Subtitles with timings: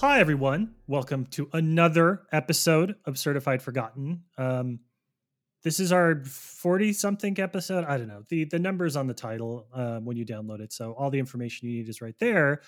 [0.00, 0.76] Hi everyone.
[0.86, 4.22] Welcome to another episode of Certified Forgotten.
[4.38, 4.80] Um,
[5.62, 7.84] this is our forty-something episode.
[7.84, 10.92] I don't know the the numbers on the title uh, when you download it, so
[10.92, 12.62] all the information you need is right there.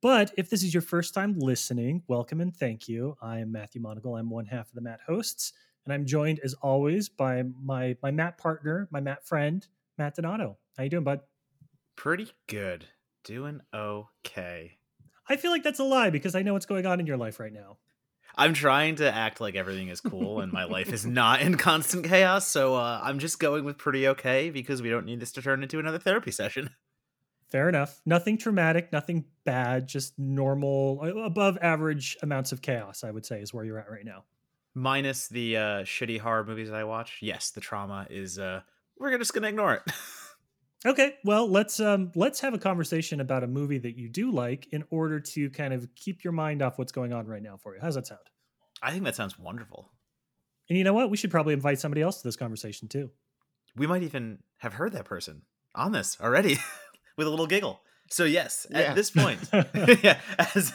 [0.00, 3.18] But if this is your first time listening, welcome and thank you.
[3.20, 4.18] I am Matthew Monagle.
[4.18, 5.52] I'm one half of the Matt hosts,
[5.84, 9.66] and I'm joined as always by my my Matt partner, my Matt friend,
[9.98, 10.56] Matt Donato.
[10.78, 11.20] How you doing, bud?
[11.96, 12.86] Pretty good.
[13.24, 14.77] Doing okay.
[15.28, 17.38] I feel like that's a lie because I know what's going on in your life
[17.38, 17.76] right now.
[18.36, 22.04] I'm trying to act like everything is cool and my life is not in constant
[22.06, 25.42] chaos, so uh, I'm just going with pretty okay because we don't need this to
[25.42, 26.70] turn into another therapy session.
[27.50, 28.00] Fair enough.
[28.06, 33.52] Nothing traumatic, nothing bad, just normal, above average amounts of chaos, I would say, is
[33.52, 34.24] where you're at right now.
[34.74, 37.18] Minus the uh, shitty horror movies that I watch.
[37.22, 38.60] Yes, the trauma is, uh,
[38.98, 39.82] we're just going to ignore it.
[40.86, 44.68] Okay, well let's um let's have a conversation about a movie that you do like
[44.72, 47.74] in order to kind of keep your mind off what's going on right now for
[47.74, 47.80] you.
[47.80, 48.20] How's that sound?
[48.80, 49.90] I think that sounds wonderful.
[50.68, 51.10] And you know what?
[51.10, 53.10] We should probably invite somebody else to this conversation too.
[53.76, 55.42] We might even have heard that person
[55.74, 56.58] on this already
[57.16, 57.80] with a little giggle.
[58.10, 58.78] So yes, Yeah.
[58.78, 59.40] at this point,
[60.02, 60.72] yeah, as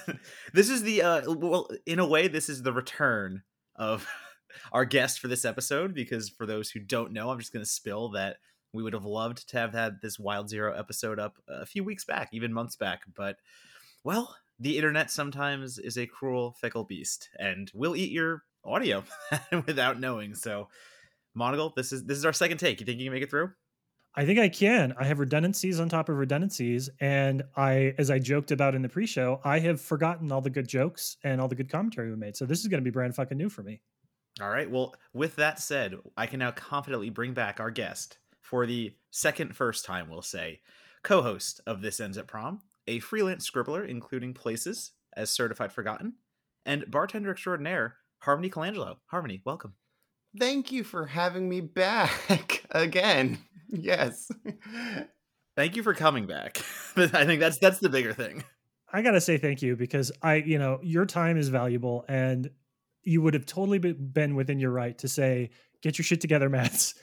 [0.54, 3.44] this is the uh well in a way this is the return
[3.76, 4.06] of
[4.74, 7.70] our guest for this episode because for those who don't know, I'm just going to
[7.72, 8.38] spill that
[8.74, 12.06] we would have loved to have had this Wild Zero episode up a few weeks
[12.06, 13.38] back, even months back, but
[14.04, 19.04] well, the internet sometimes is a cruel, fickle beast and will eat your audio
[19.68, 20.36] without knowing.
[20.36, 20.70] So,
[21.38, 22.80] Monagle, this is this is our second take.
[22.80, 23.52] You think you can make it through?
[24.16, 24.94] I think I can.
[25.00, 28.90] I have redundancies on top of redundancies, and I, as I joked about in the
[28.90, 32.38] pre-show, I have forgotten all the good jokes and all the good commentary we made.
[32.38, 33.82] So this is going to be brand fucking new for me.
[34.40, 34.70] All right.
[34.70, 38.20] Well, with that said, I can now confidently bring back our guest
[38.54, 40.60] for the second first time, we'll say,
[41.02, 46.18] co-host of This Ends at Prom, a freelance scribbler, including places as certified forgotten,
[46.64, 48.98] and bartender extraordinaire, Harmony Colangelo.
[49.08, 49.74] Harmony, welcome.
[50.38, 53.40] Thank you for having me back again.
[53.70, 54.30] Yes.
[55.56, 56.62] Thank you for coming back.
[56.96, 58.44] But I think that's that's the bigger thing.
[58.92, 62.52] I gotta say thank you because I, you know, your time is valuable, and
[63.02, 65.50] you would have totally been within your right to say,
[65.82, 66.94] "Get your shit together, Mats.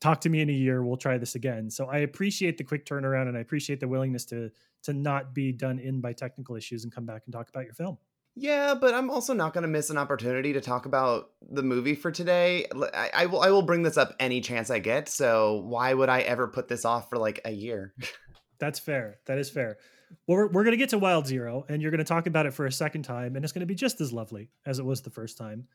[0.00, 0.84] Talk to me in a year.
[0.84, 4.24] We'll try this again." So I appreciate the quick turnaround, and I appreciate the willingness
[4.26, 4.50] to
[4.84, 7.74] to not be done in by technical issues and come back and talk about your
[7.74, 7.98] film.
[8.36, 11.94] Yeah, but I'm also not going to miss an opportunity to talk about the movie
[11.94, 12.66] for today.
[12.92, 15.08] I, I will I will bring this up any chance I get.
[15.08, 17.94] So why would I ever put this off for like a year?
[18.58, 19.18] That's fair.
[19.26, 19.78] That is fair.
[20.26, 22.46] Well, we're, we're going to get to Wild Zero, and you're going to talk about
[22.46, 24.84] it for a second time, and it's going to be just as lovely as it
[24.84, 25.66] was the first time.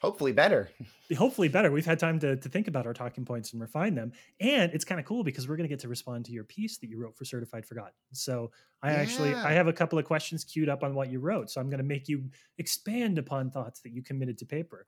[0.00, 0.70] Hopefully better.
[1.18, 1.72] hopefully better.
[1.72, 4.12] We've had time to, to think about our talking points and refine them.
[4.38, 6.78] And it's kind of cool because we're going to get to respond to your piece
[6.78, 7.92] that you wrote for Certified Forgotten.
[8.12, 11.50] So I actually I have a couple of questions queued up on what you wrote.
[11.50, 14.86] So I'm going to make you expand upon thoughts that you committed to paper.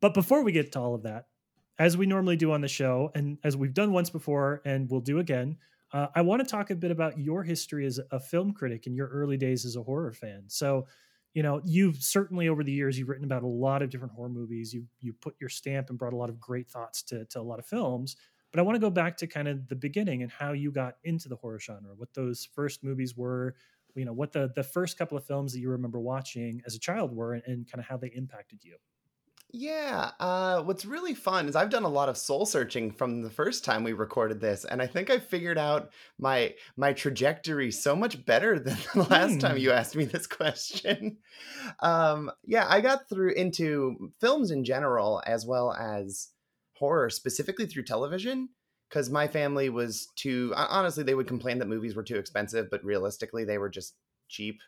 [0.00, 1.26] But before we get to all of that,
[1.78, 5.00] as we normally do on the show, and as we've done once before and we'll
[5.00, 5.58] do again,
[5.92, 8.94] uh, I want to talk a bit about your history as a film critic and
[8.94, 10.44] your early days as a horror fan.
[10.46, 10.86] So,
[11.34, 14.28] you know, you've certainly over the years you've written about a lot of different horror
[14.28, 14.72] movies.
[14.74, 17.42] You you put your stamp and brought a lot of great thoughts to to a
[17.42, 18.16] lot of films.
[18.52, 20.96] But I want to go back to kind of the beginning and how you got
[21.04, 23.54] into the horror genre, what those first movies were,
[23.94, 26.80] you know, what the the first couple of films that you remember watching as a
[26.80, 28.76] child were, and, and kind of how they impacted you.
[29.52, 33.30] Yeah, uh, what's really fun is I've done a lot of soul searching from the
[33.30, 37.96] first time we recorded this, and I think I figured out my my trajectory so
[37.96, 39.58] much better than the last time Hmm.
[39.58, 41.18] you asked me this question.
[41.80, 46.28] Um, yeah, I got through into films in general as well as
[46.76, 48.50] horror, specifically through television,
[48.88, 50.52] because my family was too.
[50.56, 53.96] hon- Honestly, they would complain that movies were too expensive, but realistically, they were just
[54.28, 54.60] cheap.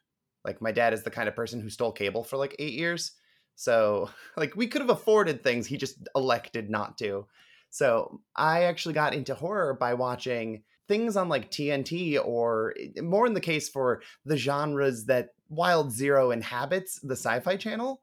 [0.45, 3.13] Like my dad is the kind of person who stole cable for like eight years.
[3.55, 5.67] So, like, we could have afforded things.
[5.67, 7.27] He just elected not to.
[7.71, 13.27] So, I actually got into horror by watching things on like TNT or eh, more
[13.27, 18.03] in the case for the genres that Wild Zero inhabits, the sci fi channel.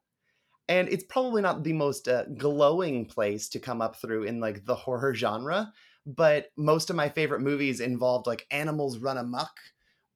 [0.68, 4.66] And it's probably not the most uh, glowing place to come up through in like
[4.66, 5.74] the horror genre,
[6.06, 9.52] but most of my favorite movies involved like animals run amok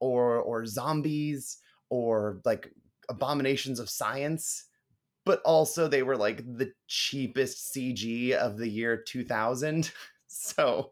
[0.00, 1.58] or or zombies
[1.90, 2.70] or like
[3.08, 4.64] abominations of science
[5.24, 9.90] but also they were like the cheapest CG of the year 2000.
[10.36, 10.90] So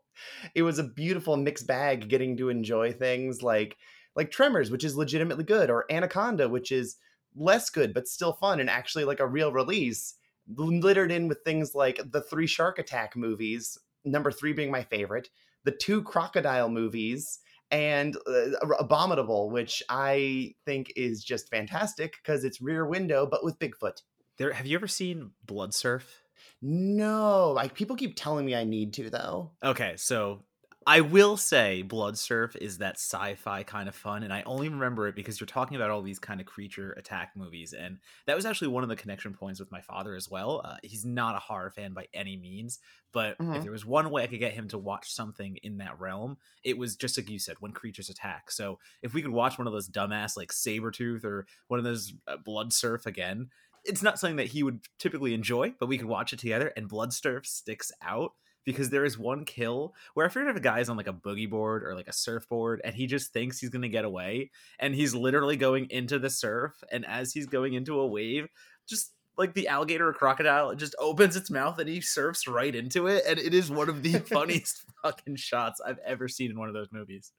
[0.54, 3.76] it was a beautiful mixed bag getting to enjoy things like
[4.14, 6.96] like Tremors, which is legitimately good, or Anaconda, which is
[7.34, 10.14] less good but still fun and actually like a real release,
[10.56, 15.28] littered in with things like the three Shark Attack movies, number three being my favorite,
[15.64, 17.40] the two Crocodile movies,
[17.70, 23.58] and uh, Abominable, which I think is just fantastic because it's Rear Window but with
[23.58, 24.02] Bigfoot.
[24.42, 26.20] There, have you ever seen Blood Surf?
[26.60, 29.52] No, like people keep telling me I need to though.
[29.62, 30.40] Okay, so
[30.84, 35.06] I will say Blood Surf is that sci-fi kind of fun, and I only remember
[35.06, 38.44] it because you're talking about all these kind of creature attack movies, and that was
[38.44, 40.60] actually one of the connection points with my father as well.
[40.64, 42.80] Uh, he's not a horror fan by any means,
[43.12, 43.54] but mm-hmm.
[43.54, 46.36] if there was one way I could get him to watch something in that realm,
[46.64, 48.50] it was just like you said, when creatures attack.
[48.50, 52.12] So if we could watch one of those dumbass like Sabretooth or one of those
[52.26, 53.50] uh, Blood Surf again,
[53.84, 56.88] it's not something that he would typically enjoy, but we could watch it together, and
[56.88, 58.32] Blood Surf sticks out
[58.64, 61.50] because there is one kill where I forget if a guy's on like a boogie
[61.50, 65.16] board or like a surfboard and he just thinks he's gonna get away and he's
[65.16, 68.48] literally going into the surf and as he's going into a wave,
[68.88, 72.74] just like the alligator or crocodile, it just opens its mouth and he surfs right
[72.74, 76.58] into it, and it is one of the funniest fucking shots I've ever seen in
[76.58, 77.32] one of those movies.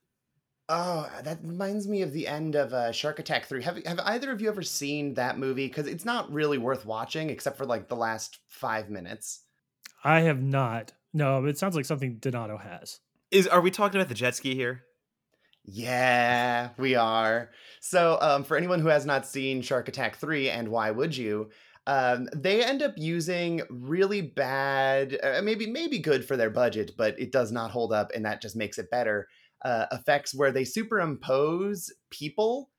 [0.76, 3.62] Oh, that reminds me of the end of uh, Shark Attack 3.
[3.62, 5.68] Have have either of you ever seen that movie?
[5.68, 9.42] Because it's not really worth watching except for like the last five minutes.
[10.04, 10.92] I have not.
[11.14, 13.02] No, it sounds like something Donato has.
[13.30, 14.82] Is are we talking about the jet ski here?
[15.64, 17.52] Yeah, we are.
[17.80, 21.52] So, um, for anyone who has not seen Shark Attack 3, and why would you?
[21.86, 27.20] Um, they end up using really bad, uh, maybe maybe good for their budget, but
[27.20, 29.28] it does not hold up, and that just makes it better.
[29.64, 32.70] Uh, effects where they superimpose people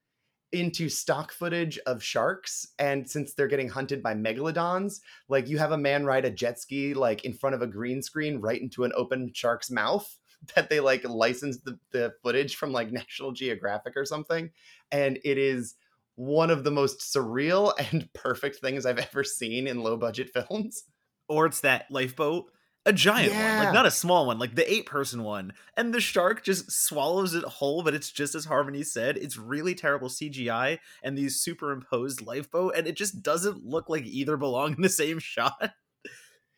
[0.53, 5.73] into stock footage of sharks and since they're getting hunted by megalodons like you have
[5.73, 8.85] a man ride a jet ski like in front of a green screen right into
[8.85, 10.17] an open shark's mouth
[10.55, 14.51] that they like licensed the, the footage from like national geographic or something
[14.93, 15.75] and it is
[16.15, 20.85] one of the most surreal and perfect things i've ever seen in low budget films.
[21.27, 22.51] Or it's that lifeboat
[22.87, 23.57] a giant yeah.
[23.57, 25.53] one, like not a small one, like the eight person one.
[25.77, 29.75] And the shark just swallows it whole, but it's just as Harmony said, it's really
[29.75, 34.83] terrible CGI and these superimposed lifeboat, and it just doesn't look like either belong in
[34.83, 35.73] the same shot.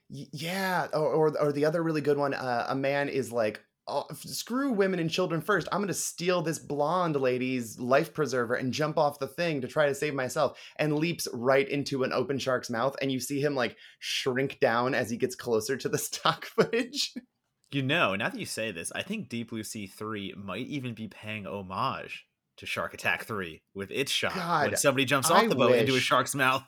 [0.08, 4.06] Yeah, or or, or the other really good one, uh, a man is like oh,
[4.14, 5.68] screw women and children first.
[5.72, 9.68] I'm going to steal this blonde lady's life preserver and jump off the thing to
[9.68, 12.96] try to save myself and leaps right into an open shark's mouth.
[13.00, 17.14] And you see him like shrink down as he gets closer to the stock footage.
[17.72, 20.94] You know, now that you say this, I think Deep Blue Sea 3 might even
[20.94, 22.26] be paying homage
[22.58, 25.72] to Shark Attack 3 with its shot God, when somebody jumps off I the boat
[25.72, 25.80] wish.
[25.80, 26.62] into a shark's mouth.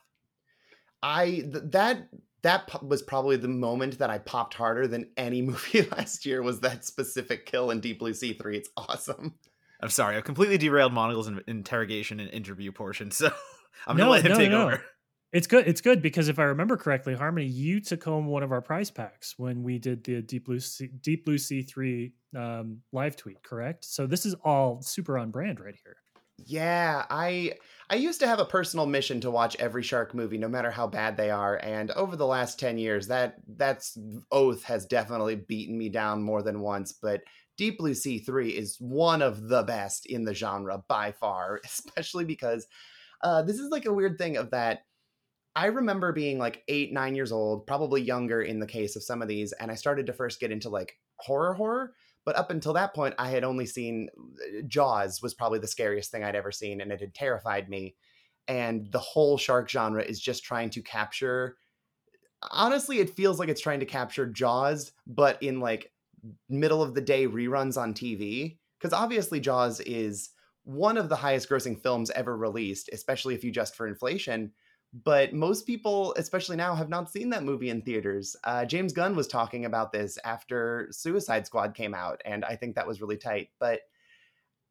[1.03, 2.09] I th- that
[2.43, 6.61] that was probably the moment that I popped harder than any movie last year was
[6.61, 8.57] that specific kill in Deep Blue Sea 3.
[8.57, 9.35] It's awesome.
[9.81, 13.27] I'm sorry, I've completely derailed Monagle's interrogation and interview portion, so
[13.87, 14.63] I'm no, gonna let him no, take no.
[14.67, 14.83] over.
[15.31, 15.69] It's good.
[15.69, 18.91] It's good because if I remember correctly, Harmony, you took home one of our prize
[18.91, 23.43] packs when we did the Deep Blue Sea, Deep Blue Sea three um, live tweet.
[23.43, 23.85] Correct.
[23.85, 25.97] So this is all super on brand right here.
[26.39, 27.55] Yeah, I
[27.91, 30.87] I used to have a personal mission to watch every shark movie, no matter how
[30.87, 33.99] bad they are, and over the last ten years, that that's
[34.31, 36.93] oath has definitely beaten me down more than once.
[36.93, 37.23] But
[37.57, 42.25] Deep Blue Sea three is one of the best in the genre by far, especially
[42.25, 42.67] because
[43.23, 44.83] uh, this is like a weird thing of that.
[45.57, 49.23] I remember being like eight, nine years old, probably younger in the case of some
[49.23, 51.95] of these, and I started to first get into like horror horror
[52.29, 56.11] but up until that point, I had only seen uh, Jaws was probably the scariest
[56.11, 57.95] thing I'd ever seen, and it had terrified me.
[58.47, 61.57] And the whole shark genre is just trying to capture.
[62.51, 65.91] Honestly, it feels like it's trying to capture Jaws, but in like
[66.51, 68.59] middle of the day reruns on TV.
[68.79, 70.29] Because obviously, Jaws is
[70.65, 74.53] one of the highest grossing films ever released, especially if you just for inflation
[74.93, 78.35] but most people, especially now, have not seen that movie in theaters.
[78.45, 82.75] Uh, James Gunn was talking about this after Suicide Squad came out, and I think
[82.75, 83.51] that was really tight.
[83.59, 83.81] But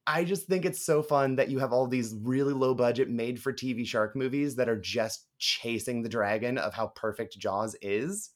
[0.07, 3.39] I just think it's so fun that you have all these really low budget, made
[3.39, 8.31] for TV shark movies that are just chasing the dragon of how perfect Jaws is.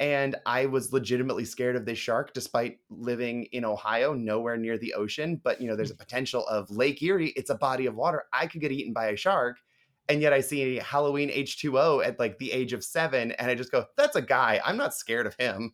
[0.00, 4.94] And I was legitimately scared of this shark despite living in Ohio, nowhere near the
[4.94, 5.40] ocean.
[5.44, 7.34] But, you know, there's a potential of Lake Erie.
[7.36, 8.24] It's a body of water.
[8.32, 9.58] I could get eaten by a shark
[10.08, 13.72] and yet I see Halloween H2O at like the age of seven, and I just
[13.72, 14.60] go, that's a guy.
[14.64, 15.72] I'm not scared of him.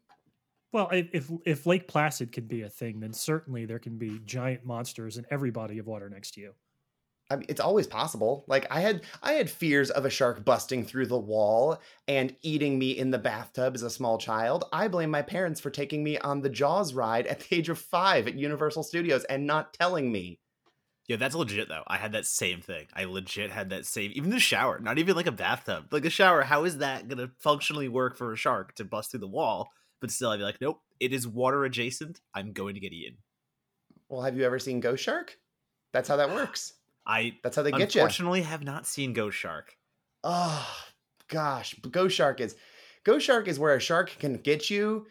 [0.72, 4.64] Well, if if Lake Placid can be a thing, then certainly there can be giant
[4.64, 6.54] monsters in every body of water next to you.
[7.30, 8.44] I mean, it's always possible.
[8.48, 12.78] Like I had I had fears of a shark busting through the wall and eating
[12.78, 14.64] me in the bathtub as a small child.
[14.72, 17.78] I blame my parents for taking me on the Jaws ride at the age of
[17.78, 20.40] 5 at Universal Studios and not telling me.
[21.10, 21.82] Yeah, that's legit though.
[21.88, 22.86] I had that same thing.
[22.94, 25.86] I legit had that same even the shower, not even like a bathtub.
[25.90, 29.18] Like a shower, how is that gonna functionally work for a shark to bust through
[29.18, 29.72] the wall?
[30.00, 32.20] But still I'd be like, nope, it is water adjacent.
[32.32, 33.18] I'm going to get eaten.
[34.08, 35.36] Well, have you ever seen Ghost Shark?
[35.92, 36.74] That's how that works.
[37.04, 38.02] I That's how they get you.
[38.02, 39.76] unfortunately have not seen Ghost Shark.
[40.22, 40.76] Oh
[41.26, 42.54] gosh, Ghost Shark is
[43.02, 45.08] Ghost Shark is where a shark can get you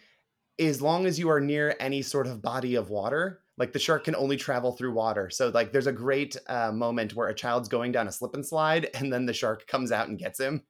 [0.57, 3.41] as long as you are near any sort of body of water.
[3.59, 5.29] Like the shark can only travel through water.
[5.29, 8.45] So like there's a great uh, moment where a child's going down a slip and
[8.45, 10.63] slide, and then the shark comes out and gets him.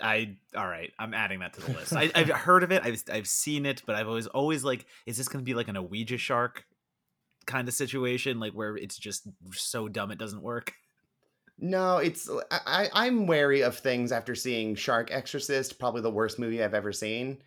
[0.00, 0.92] I all right.
[0.98, 1.92] I'm adding that to the list.
[1.96, 2.82] I, I've heard of it.
[2.84, 5.68] I've I've seen it, but I've always always like, is this going to be like
[5.68, 6.64] an Ouija shark
[7.46, 10.72] kind of situation, like where it's just so dumb it doesn't work?
[11.58, 16.62] No, it's I, I'm wary of things after seeing Shark Exorcist, probably the worst movie
[16.62, 17.38] I've ever seen.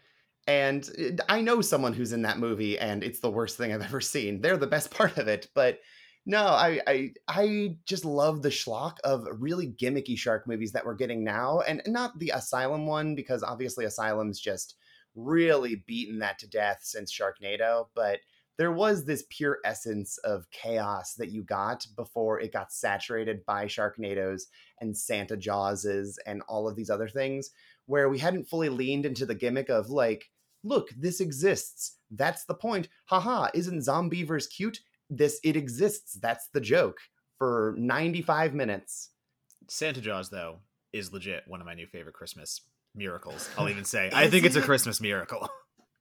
[0.47, 3.81] And eh, I know someone who's in that movie, and it's the worst thing I've
[3.81, 4.41] ever seen.
[4.41, 5.79] They're the best part of it, but
[6.25, 10.95] no, I I I just love the schlock of really gimmicky shark movies that we're
[10.95, 14.75] getting now, and not the Asylum one because obviously Asylum's just
[15.15, 18.19] really beaten that to death since Sharknado, but
[18.57, 23.65] there was this pure essence of chaos that you got before it got saturated by
[23.65, 24.43] Sharknadoes
[24.79, 27.49] and Santa Jawses and all of these other things,
[27.85, 30.25] where we hadn't fully leaned into the gimmick of like,
[30.63, 31.97] look, this exists.
[32.11, 32.87] That's the point.
[33.05, 34.79] Haha, isn't Zombeavers cute?
[35.09, 36.13] This it exists.
[36.21, 36.97] That's the joke
[37.37, 39.09] for 95 minutes.
[39.67, 40.59] Santa Jaws though
[40.93, 42.61] is legit one of my new favorite Christmas
[42.95, 43.49] miracles.
[43.57, 44.61] I'll even say I think it's a?
[44.61, 45.49] Christmas miracle.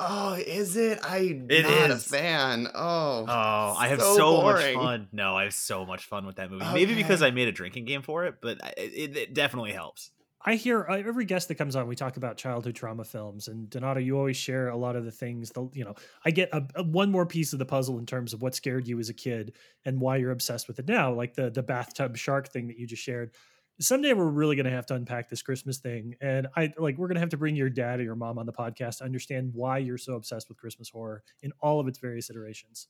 [0.02, 0.98] Oh, is it?
[1.04, 2.06] I'm It not is.
[2.06, 2.68] a fan.
[2.74, 5.08] Oh, Oh, I have so so, much fun.
[5.12, 6.64] No, I have so much fun with that movie.
[6.72, 10.10] Maybe because I made a drinking game for it, but I- it, it definitely helps.
[10.42, 13.68] I hear uh, every guest that comes on, we talk about childhood trauma films, and
[13.68, 15.50] Donato, you always share a lot of the things.
[15.50, 15.94] The you know,
[16.24, 18.88] I get a, a- one more piece of the puzzle in terms of what scared
[18.88, 19.52] you as a kid
[19.84, 22.86] and why you're obsessed with it now, like the the bathtub shark thing that you
[22.86, 23.32] just shared.
[23.80, 27.08] Someday we're really going to have to unpack this Christmas thing, and I like we're
[27.08, 29.50] going to have to bring your dad or your mom on the podcast to understand
[29.52, 32.88] why you're so obsessed with Christmas horror in all of its various iterations.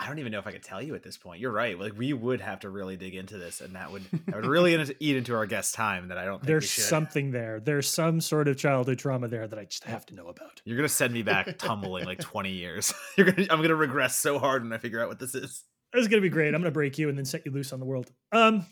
[0.00, 1.40] I don't even know if I could tell you at this point.
[1.40, 1.78] You're right.
[1.78, 4.72] Like we would have to really dig into this, and that would that would really
[5.00, 6.08] eat into our guest time.
[6.08, 6.84] That I don't think There's should.
[6.84, 7.58] something there.
[7.58, 10.62] There's some sort of childhood trauma there that I just have to know about.
[10.64, 12.94] You're gonna send me back tumbling like 20 years.
[13.16, 13.48] You're gonna.
[13.50, 15.64] I'm gonna regress so hard when I figure out what this is.
[15.94, 16.54] Is gonna be great.
[16.54, 18.10] I'm gonna break you and then set you loose on the world.
[18.30, 18.64] Um,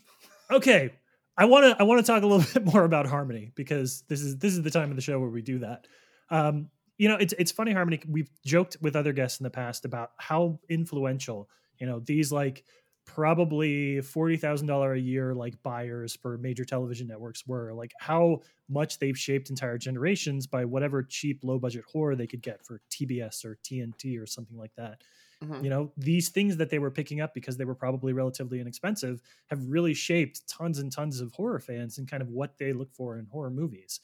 [0.50, 0.92] okay.
[1.36, 4.20] I want to I want to talk a little bit more about harmony because this
[4.20, 5.86] is this is the time of the show where we do that.
[6.30, 8.00] Um, you know, it's it's funny harmony.
[8.08, 11.48] We've joked with other guests in the past about how influential
[11.78, 12.64] you know these like
[13.04, 18.40] probably forty thousand dollar a year like buyers for major television networks were like how
[18.68, 22.80] much they've shaped entire generations by whatever cheap low budget horror they could get for
[22.90, 25.02] TBS or TNT or something like that
[25.40, 25.62] Mhm.
[25.62, 29.22] you know these things that they were picking up because they were probably relatively inexpensive
[29.48, 32.92] have really shaped tons and tons of horror fans and kind of what they look
[32.92, 34.00] for in horror movies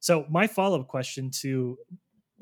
[0.00, 1.78] so my follow-up question to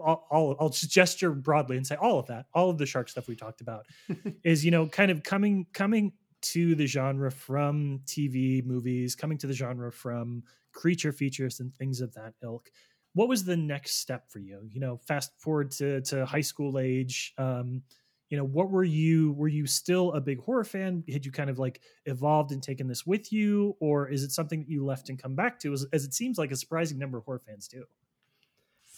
[0.04, 3.08] I'll, I'll, I'll just gesture broadly and say all of that all of the shark
[3.08, 3.86] stuff we talked about
[4.44, 9.46] is you know kind of coming coming to the genre from tv movies coming to
[9.46, 10.42] the genre from
[10.72, 12.70] creature features and things of that ilk.
[13.14, 14.60] What was the next step for you?
[14.70, 17.82] You know fast forward to to high school age um
[18.28, 21.02] you know what were you were you still a big horror fan?
[21.12, 24.60] Had you kind of like evolved and taken this with you or is it something
[24.60, 25.72] that you left and come back to?
[25.72, 27.84] As, as it seems like a surprising number of horror fans do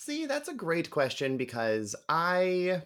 [0.04, 2.82] See, that's a great question because I,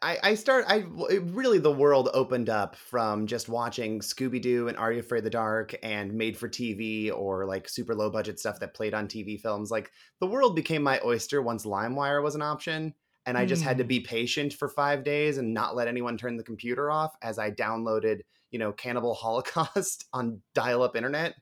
[0.00, 0.64] I, I start.
[0.68, 5.18] I really the world opened up from just watching Scooby Doo and Are You Afraid
[5.18, 8.94] of the Dark and made for TV or like super low budget stuff that played
[8.94, 9.72] on TV films.
[9.72, 12.94] Like the world became my oyster once LimeWire was an option,
[13.26, 13.88] and I just had to Mm.
[13.88, 17.50] be patient for five days and not let anyone turn the computer off as I
[17.50, 18.20] downloaded,
[18.52, 21.34] you know, Cannibal Holocaust on dial-up internet.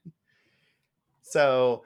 [1.20, 1.84] So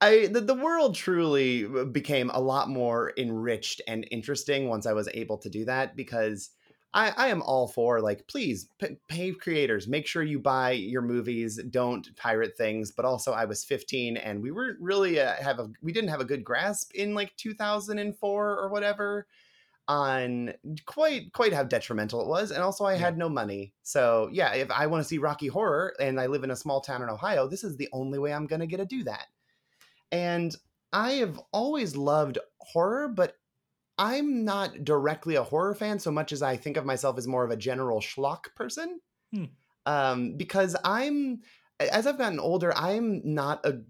[0.00, 4.92] I the, the world truly uh, became a lot more enriched and interesting once I
[4.92, 6.50] was able to do that because
[6.94, 11.02] I, I am all for like please p- pay creators make sure you buy your
[11.02, 15.58] movies don't pirate things but also I was 15 and we weren't really uh, have
[15.58, 19.26] a we didn't have a good grasp in like 2004 or whatever
[19.88, 20.52] on
[20.86, 23.72] quite quite how detrimental it was and also I had no money.
[23.82, 26.80] So yeah if I want to see Rocky Horror and I live in a small
[26.80, 29.26] town in Ohio this is the only way I'm gonna get to do that
[30.12, 30.54] and
[30.92, 33.34] I have always loved horror, but
[33.98, 37.44] I'm not directly a horror fan so much as I think of myself as more
[37.44, 39.00] of a general schlock person.
[39.34, 39.44] Hmm.
[39.86, 41.40] Um, because I'm,
[41.80, 43.80] as I've gotten older, I'm not a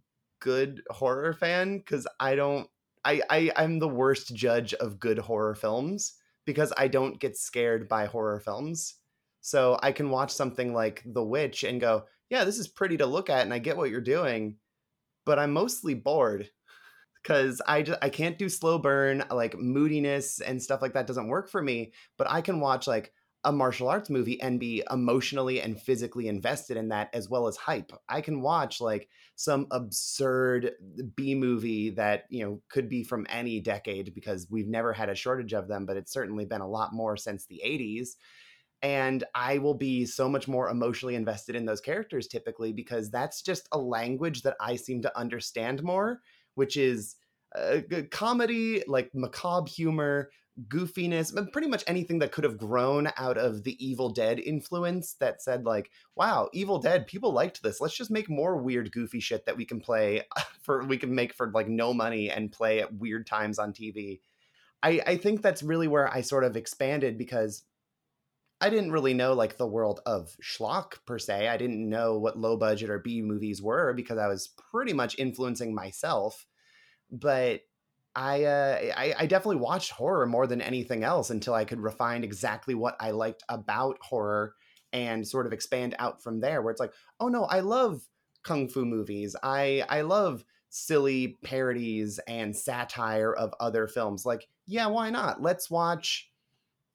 [0.40, 2.68] good horror fan because I don't,
[3.04, 6.14] I, I, I'm the worst judge of good horror films
[6.46, 8.94] because I don't get scared by horror films.
[9.40, 13.06] So I can watch something like The Witch and go, yeah, this is pretty to
[13.06, 14.56] look at and I get what you're doing
[15.28, 16.49] but I'm mostly bored
[17.23, 21.28] because I just I can't do slow burn like moodiness and stuff like that doesn't
[21.28, 21.92] work for me.
[22.16, 23.12] But I can watch like
[23.44, 27.58] a martial arts movie and be emotionally and physically invested in that as well as
[27.58, 27.92] hype.
[28.08, 33.26] I can watch like some absurd uh, B movie that, you know, could be from
[33.28, 36.68] any decade because we've never had a shortage of them, but it's certainly been a
[36.68, 38.16] lot more since the 80s.
[38.82, 43.42] And I will be so much more emotionally invested in those characters typically because that's
[43.42, 46.20] just a language that I seem to understand more,
[46.54, 47.16] which is
[47.56, 47.80] uh,
[48.11, 50.30] comedy, like macabre humor,
[50.66, 55.14] goofiness, but pretty much anything that could have grown out of the Evil Dead influence
[55.14, 57.80] that said, like, wow, Evil Dead, people liked this.
[57.80, 60.23] Let's just make more weird, goofy shit that we can play
[60.62, 64.20] for, we can make for like no money and play at weird times on TV.
[64.82, 67.64] I, I think that's really where I sort of expanded because
[68.60, 71.48] I didn't really know like the world of schlock per se.
[71.48, 75.18] I didn't know what low budget or B movies were because I was pretty much
[75.18, 76.44] influencing myself.
[77.10, 77.60] But
[78.16, 82.24] I, uh, I, I definitely watched horror more than anything else until I could refine
[82.24, 84.54] exactly what I liked about horror
[84.92, 86.60] and sort of expand out from there.
[86.60, 88.02] Where it's like, oh no, I love
[88.42, 89.36] kung fu movies.
[89.42, 94.26] I I love silly parodies and satire of other films.
[94.26, 95.40] Like, yeah, why not?
[95.40, 96.30] Let's watch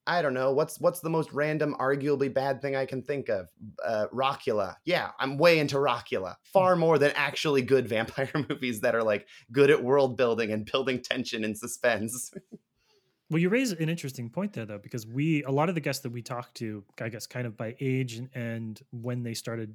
[0.06, 3.48] I don't know what's what's the most random, arguably bad thing I can think of.
[3.84, 4.76] Uh, Rockula.
[4.84, 6.36] Yeah, I'm way into Rockula.
[6.52, 10.70] Far more than actually good vampire movies that are like good at world building and
[10.70, 12.32] building tension and suspense.
[13.30, 16.02] well, you raise an interesting point there, though, because we a lot of the guests
[16.02, 19.74] that we talk to, I guess, kind of by age and, and when they started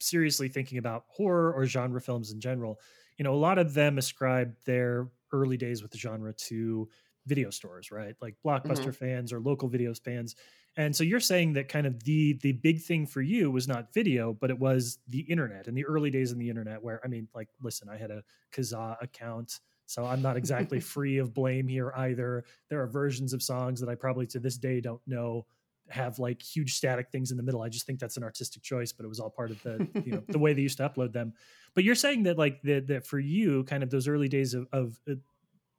[0.00, 2.80] seriously thinking about horror or genre films in general,
[3.18, 6.88] you know, a lot of them ascribe their early days with the genre to
[7.26, 8.14] video stores, right?
[8.20, 8.90] Like blockbuster mm-hmm.
[8.90, 10.36] fans or local videos fans.
[10.76, 13.92] And so you're saying that kind of the the big thing for you was not
[13.92, 17.08] video, but it was the internet and the early days in the internet where I
[17.08, 19.60] mean, like, listen, I had a Kazaa account.
[19.86, 22.44] So I'm not exactly free of blame here either.
[22.68, 25.46] There are versions of songs that I probably to this day don't know
[25.90, 27.62] have like huge static things in the middle.
[27.62, 30.12] I just think that's an artistic choice, but it was all part of the you
[30.12, 31.32] know the way they used to upload them.
[31.74, 34.66] But you're saying that like that that for you, kind of those early days of,
[34.72, 35.14] of uh,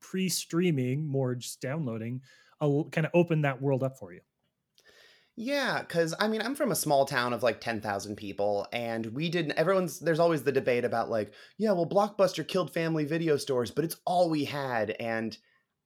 [0.01, 2.21] pre-streaming, more just downloading,
[2.59, 4.21] kind of open that world up for you.
[5.37, 9.29] Yeah, because I mean, I'm from a small town of like 10,000 people, and we
[9.29, 9.53] didn't.
[9.53, 13.85] Everyone's there's always the debate about like, yeah, well, Blockbuster killed family video stores, but
[13.85, 15.37] it's all we had, and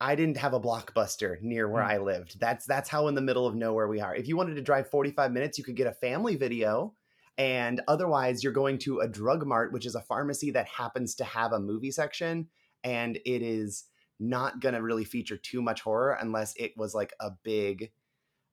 [0.01, 1.89] I didn't have a Blockbuster near where mm.
[1.89, 2.39] I lived.
[2.39, 4.15] That's that's how in the middle of nowhere we are.
[4.15, 6.95] If you wanted to drive 45 minutes, you could get a family video,
[7.37, 11.23] and otherwise, you're going to a drug mart, which is a pharmacy that happens to
[11.23, 12.47] have a movie section,
[12.83, 13.85] and it is
[14.19, 17.91] not gonna really feature too much horror unless it was like a big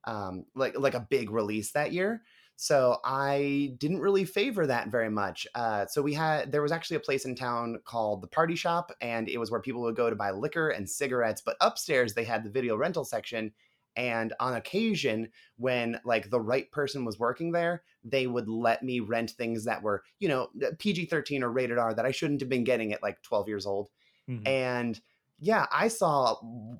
[0.05, 2.23] um like like a big release that year.
[2.55, 5.47] So i didn't really favor that very much.
[5.55, 8.91] Uh so we had there was actually a place in town called the party shop
[9.01, 12.23] and it was where people would go to buy liquor and cigarettes but upstairs they
[12.23, 13.51] had the video rental section
[13.95, 18.99] and on occasion when like the right person was working there they would let me
[18.99, 20.49] rent things that were you know
[20.79, 23.89] pg-13 or rated r that i shouldn't have been getting at like 12 years old.
[24.29, 24.47] Mm-hmm.
[24.47, 25.01] and
[25.39, 26.35] yeah, I saw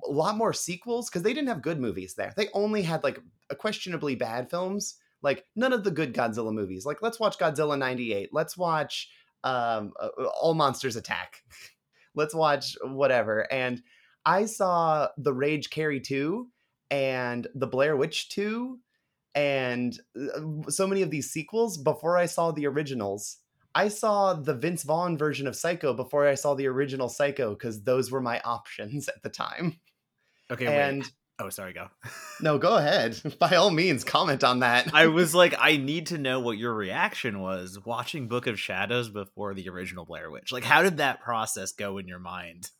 [0.06, 2.32] a lot more sequels because they didn't have good movies there.
[2.36, 3.18] They only had like
[3.58, 6.86] questionably bad films, like none of the good Godzilla movies.
[6.86, 8.30] Like, let's watch Godzilla 98.
[8.32, 9.10] Let's watch
[9.42, 11.42] um, uh, uh, All Monsters Attack.
[12.14, 13.50] let's watch whatever.
[13.52, 13.82] And
[14.24, 16.48] I saw The Rage Carrie 2
[16.90, 18.78] and The Blair Witch 2
[19.34, 23.38] and uh, so many of these sequels before I saw the originals
[23.74, 27.82] I saw the Vince Vaughn version of Psycho before I saw the original Psycho because
[27.82, 29.80] those were my options at the time.
[30.50, 31.12] Okay, and wait.
[31.40, 31.88] Oh, sorry, go.
[32.40, 33.20] no, go ahead.
[33.40, 34.94] By all means, comment on that.
[34.94, 39.08] I was like, I need to know what your reaction was watching Book of Shadows
[39.08, 40.52] before the original Blair Witch.
[40.52, 42.70] Like, how did that process go in your mind?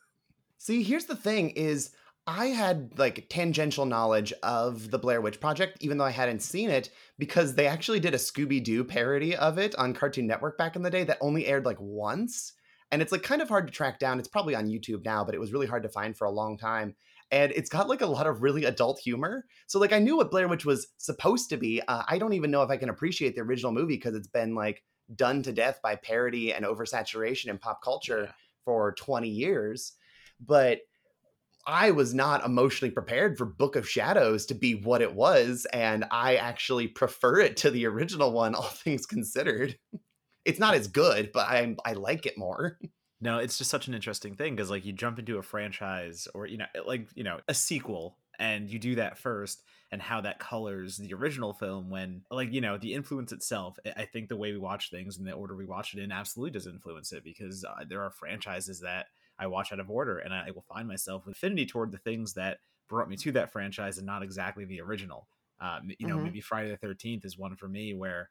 [0.59, 1.91] See, here's the thing is
[2.27, 6.71] I had like tangential knowledge of the Blair Witch Project, even though I hadn't seen
[6.71, 10.77] it, because they actually did a Scooby Doo parody of it on Cartoon Network back
[10.77, 12.53] in the day that only aired like once.
[12.91, 14.19] And it's like kind of hard to track down.
[14.19, 16.59] It's probably on YouTube now, but it was really hard to find for a long
[16.59, 16.95] time.
[17.31, 19.47] And it's got like a lot of really adult humor.
[19.67, 21.81] So, like, I knew what Blair Witch was supposed to be.
[21.89, 24.55] Uh, I don't even know if I can appreciate the original movie because it's been
[24.55, 24.83] like
[25.17, 28.33] done to death by parody and oversaturation in pop culture yeah.
[28.65, 29.93] for 20 years.
[30.39, 30.81] But
[31.67, 36.05] I was not emotionally prepared for Book of Shadows to be what it was, and
[36.11, 39.79] I actually prefer it to the original one, all things considered.
[40.45, 42.79] It's not as good, but I I like it more.
[43.21, 46.47] No, it's just such an interesting thing because like you jump into a franchise or
[46.47, 50.39] you know like you know a sequel and you do that first and how that
[50.39, 54.53] colors the original film when like you know the influence itself i think the way
[54.53, 57.65] we watch things and the order we watch it in absolutely does influence it because
[57.65, 59.07] uh, there are franchises that
[59.39, 62.35] I watch out of order, and I will find myself with affinity toward the things
[62.35, 65.29] that brought me to that franchise and not exactly the original.
[65.61, 66.19] Um, you know, Mhm.
[66.19, 68.31] maybe Friday the Thirteenth is one for me where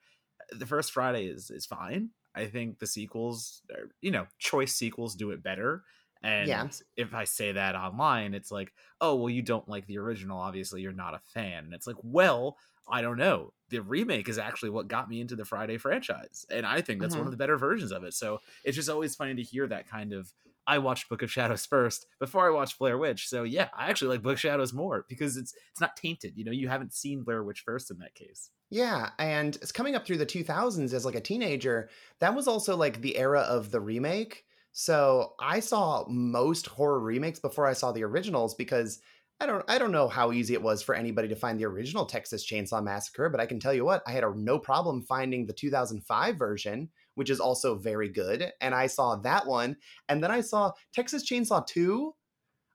[0.52, 2.12] the first Friday is is fine.
[2.36, 5.84] I think the sequels, are, you know, choice sequels do it better.
[6.22, 6.72] And Yeah.
[6.96, 10.40] if I say that online, it's like, oh, well, you don't like the original.
[10.40, 11.66] Obviously, you're not a fan.
[11.66, 13.54] And it's like, well, I don't know.
[13.70, 16.46] The remake is actually what got me into the Friday franchise.
[16.50, 17.28] And I think that's one Mhm.
[17.28, 18.14] of the better versions of it.
[18.14, 20.34] So it's just always funny to hear that kind of.
[20.68, 23.28] I watched Book of Shadows first before I watched Blair Witch.
[23.28, 26.34] So yeah, I actually like Book of Shadows more because it's it's not tainted.
[26.36, 28.50] You know, you haven't seen Blair Witch first in that case.
[28.70, 31.90] Yeah, and it's coming up through the 2000s as like a teenager.
[32.20, 34.46] That was also like the era of the remake.
[34.72, 39.00] So I saw most horror remakes before I saw the originals because
[39.40, 42.06] I don't I don't know how easy it was for anybody to find the original
[42.06, 45.46] Texas Chainsaw Massacre, but I can tell you what, I had a no problem finding
[45.46, 49.78] the 2005 version, which is also very good, and I saw that one,
[50.10, 52.14] and then I saw Texas Chainsaw 2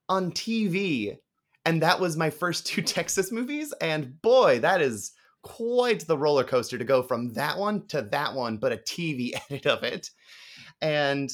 [0.09, 1.17] on TV,
[1.65, 6.45] and that was my first two Texas movies, and boy, that is quite the roller
[6.45, 10.11] coaster to go from that one to that one, but a TV edit of it.
[10.81, 11.31] And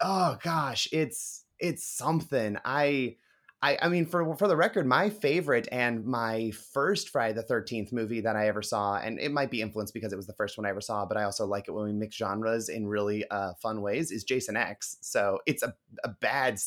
[0.00, 2.58] oh gosh, it's it's something.
[2.64, 3.16] I
[3.64, 7.92] I I mean for for the record, my favorite and my first Friday the 13th
[7.92, 10.58] movie that I ever saw, and it might be influenced because it was the first
[10.58, 13.28] one I ever saw, but I also like it when we mix genres in really
[13.30, 14.98] uh, fun ways, is Jason X.
[15.00, 15.74] So it's a,
[16.04, 16.60] a bad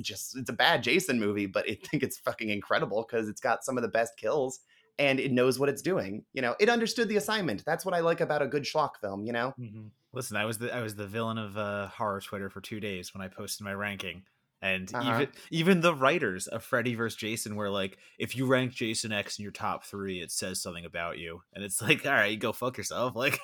[0.00, 3.64] just it's a bad Jason movie, but I think it's fucking incredible because it's got
[3.64, 4.60] some of the best kills
[4.98, 6.24] and it knows what it's doing.
[6.34, 7.64] You know, it understood the assignment.
[7.64, 9.24] That's what I like about a good schlock film.
[9.24, 9.90] You know, Mhm.
[10.12, 13.12] Listen, I was the I was the villain of uh, horror Twitter for two days
[13.12, 14.22] when I posted my ranking,
[14.64, 15.14] and Uh-huh.
[15.14, 17.16] even even the writers of Freddy vs.
[17.18, 20.84] Jason were like, if you rank Jason X in your top three, it says something
[20.84, 23.14] about you, and it's like, all right, go fuck yourself.
[23.24, 23.38] Like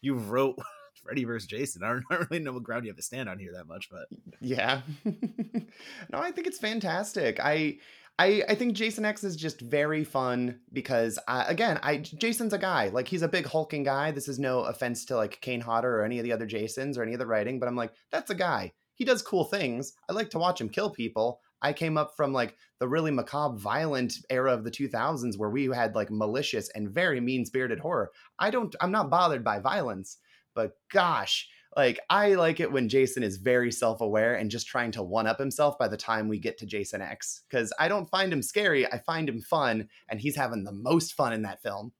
[0.00, 0.56] you wrote
[1.02, 1.48] Freddy vs.
[1.48, 1.82] Jason.
[1.82, 3.66] I don't, I don't really know what ground you have to stand on here that
[3.66, 4.06] much, but
[4.40, 4.82] yeah.
[5.04, 7.40] no, I think it's fantastic.
[7.40, 7.78] I.
[8.18, 12.58] I, I think Jason X is just very fun because uh, again, I Jason's a
[12.58, 14.10] guy like he's a big hulking guy.
[14.10, 17.02] This is no offense to like Kane Hodder or any of the other Jasons or
[17.02, 18.74] any of the writing, but I'm like that's a guy.
[19.00, 19.94] He does cool things.
[20.10, 21.40] I like to watch him kill people.
[21.62, 25.64] I came up from like the really macabre, violent era of the 2000s where we
[25.68, 28.10] had like malicious and very mean spirited horror.
[28.38, 30.18] I don't, I'm not bothered by violence,
[30.54, 34.90] but gosh, like I like it when Jason is very self aware and just trying
[34.90, 37.44] to one up himself by the time we get to Jason X.
[37.48, 41.14] Because I don't find him scary, I find him fun, and he's having the most
[41.14, 41.92] fun in that film.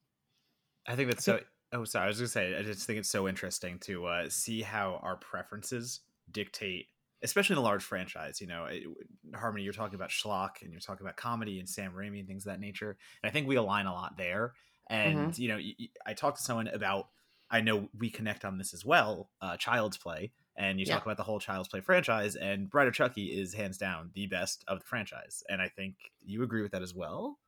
[0.86, 1.40] I think that's so.
[1.72, 2.04] Oh, sorry.
[2.04, 2.58] I was gonna say.
[2.58, 6.00] I just think it's so interesting to uh, see how our preferences
[6.32, 6.88] dictate,
[7.22, 8.40] especially in a large franchise.
[8.40, 8.82] You know, it,
[9.34, 12.46] Harmony, you're talking about schlock, and you're talking about comedy and Sam Raimi and things
[12.46, 12.96] of that nature.
[13.22, 14.54] And I think we align a lot there.
[14.88, 15.58] And you know,
[16.06, 17.08] I talked to someone about.
[17.52, 19.28] I know we connect on this as well.
[19.42, 20.94] Uh, Child's Play, and you Yeah.
[20.94, 24.26] talk about the whole Child's Play franchise, and Bride of Chucky is hands down the
[24.26, 25.42] best of the franchise.
[25.48, 27.40] And I think you agree with that as well.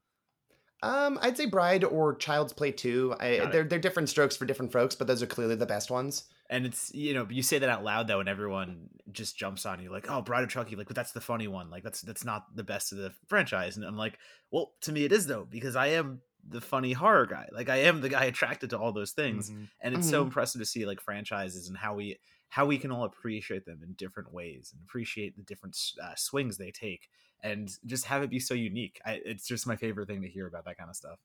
[0.83, 3.15] Um, I'd say Bride or Child's Play 2.
[3.21, 6.25] I, they're, they're different strokes for different folks, but those are clearly the best ones.
[6.53, 9.83] And it's you know you say that out loud though and everyone just jumps on
[9.83, 11.71] you like oh bride of chucky like but that's the funny one.
[11.71, 13.77] Like that's that's not the best of the franchise.
[13.77, 14.19] And i'm like
[14.51, 17.49] well to me it is though because i am the funny horror guy.
[17.53, 19.51] Like i am the guy attracted to all those things.
[19.51, 19.69] Mhm.
[19.81, 20.27] and it's so Mhm.
[20.27, 23.95] impressive to see like franchises and how we how we can all appreciate them in
[23.95, 27.09] different ways and appreciate the different uh, swings they take
[27.43, 29.01] and just have it be so unique.
[29.07, 31.19] I, it's just my favorite thing to hear about that kind of stuff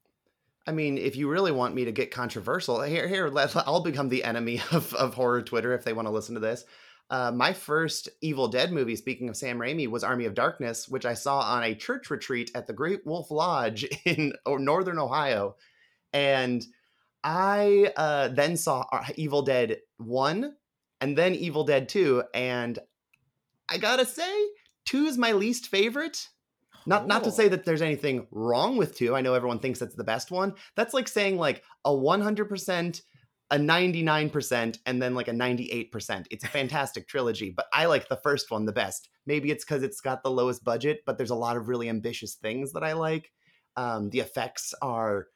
[0.68, 4.10] I mean, if you really want me to get controversial, here, here, let, I'll become
[4.10, 6.66] the enemy of, of horror Twitter if they want to listen to this.
[7.10, 11.06] Uh, my first Evil Dead movie, speaking of Sam Raimi, was Army of Darkness, which
[11.06, 15.56] I saw on a church retreat at the Great Wolf Lodge in Northern Ohio.
[16.12, 16.66] And
[17.24, 20.54] I uh, then saw uh, Evil Dead 1
[21.00, 22.24] and then Evil Dead 2.
[22.34, 22.78] And
[23.70, 24.48] I gotta say,
[24.86, 26.28] 2 is my least favorite.
[26.88, 29.14] Not not to say that there's anything wrong with two.
[29.14, 30.54] I know everyone thinks that's the best one.
[30.78, 33.02] That's like saying like a 100%,
[33.52, 36.26] a 99%, and then like a 98%.
[36.32, 39.10] It's a fantastic trilogy, but I like the first one the best.
[39.26, 42.36] Maybe it's because it's got the lowest budget, but there's a lot of really ambitious
[42.36, 43.32] things that I like.
[43.76, 45.28] Um, the effects are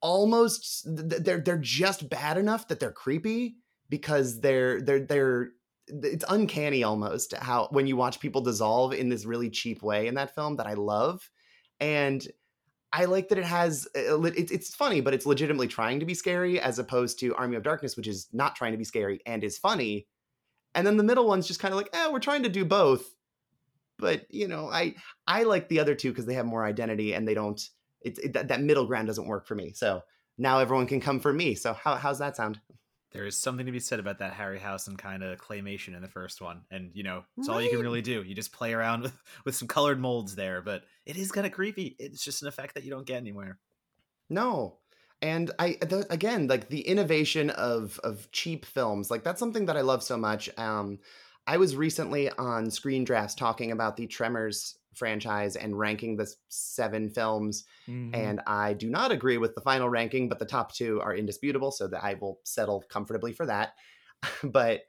[0.00, 3.56] almost they're they're just bad enough that they're creepy
[3.90, 5.50] because they're they're they're
[6.02, 10.14] it's uncanny almost how when you watch people dissolve in this really cheap way in
[10.14, 11.30] that film that I love,
[11.78, 12.26] and
[12.92, 16.60] I like that it has it's it's funny, but it's legitimately trying to be scary
[16.60, 19.58] as opposed to Army of Darkness, which is not trying to be scary and is
[19.58, 20.06] funny,
[20.74, 23.14] and then the middle one's just kind of like, eh, we're trying to do both,
[23.98, 24.94] but you know, I
[25.26, 27.60] I like the other two because they have more identity and they don't.
[28.00, 29.72] It, it that, that middle ground doesn't work for me.
[29.72, 30.02] So
[30.38, 31.54] now everyone can come for me.
[31.54, 32.60] So how how's that sound?
[33.12, 36.40] There is something to be said about that Harryhausen kind of claymation in the first
[36.40, 38.22] one, and you know, it's all you can really do.
[38.22, 41.52] You just play around with with some colored molds there, but it is kind of
[41.52, 41.96] creepy.
[41.98, 43.58] It's just an effect that you don't get anywhere.
[44.28, 44.78] No.
[45.22, 49.76] And I th- again like the innovation of of cheap films like that's something that
[49.76, 50.48] I love so much.
[50.58, 50.98] Um,
[51.46, 57.10] I was recently on Screen Drafts talking about the Tremors franchise and ranking the seven
[57.10, 58.12] films, Mhm.
[58.12, 61.70] and I do not agree with the final ranking, but the top two are indisputable,
[61.72, 63.74] so that I will settle comfortably for that.
[64.44, 64.82] but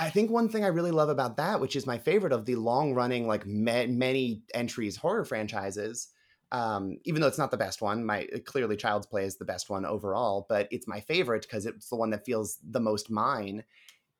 [0.00, 2.56] I think one thing I really love about that, which is my favorite of the
[2.56, 6.08] long running, like ma- many entries horror franchises,
[6.50, 9.70] um, even though it's not the best one, my clearly Child's Play is the best
[9.70, 13.64] one overall, but it's my favorite because it's the one that feels the most mine.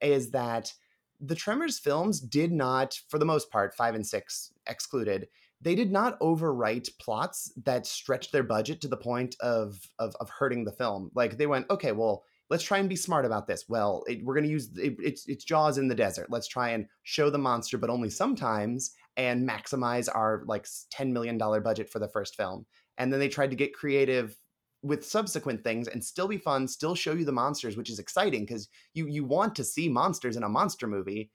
[0.01, 0.73] Is that
[1.19, 5.27] the Tremors films did not, for the most part, five and six excluded,
[5.61, 10.29] they did not overwrite plots that stretched their budget to the point of of, of
[10.29, 11.11] hurting the film.
[11.15, 13.65] Like they went, okay, well, let's try and be smart about this.
[13.67, 16.27] Well, it, we're going to use it, it's it's Jaws in the desert.
[16.29, 21.37] Let's try and show the monster, but only sometimes, and maximize our like ten million
[21.37, 22.65] dollar budget for the first film.
[22.97, 24.37] And then they tried to get creative
[24.85, 28.45] with subsequent things and still be fun, still show you the monsters, which is exciting
[28.45, 31.31] because you you want to see monsters in a monster movie.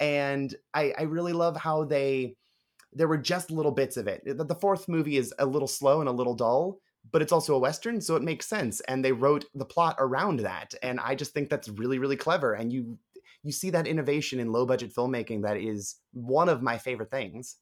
[0.00, 2.34] And I, I really love how they
[2.92, 4.22] there were just little bits of it.
[4.24, 6.78] The, fourth movie is a little slow and a little dull,
[7.12, 8.80] but it's also a western, so it makes sense.
[8.88, 12.54] And they wrote the plot around that, and I just think that's really really clever.
[12.54, 12.98] And you
[13.44, 17.56] you see that innovation in low budget filmmaking that is one of my favorite things.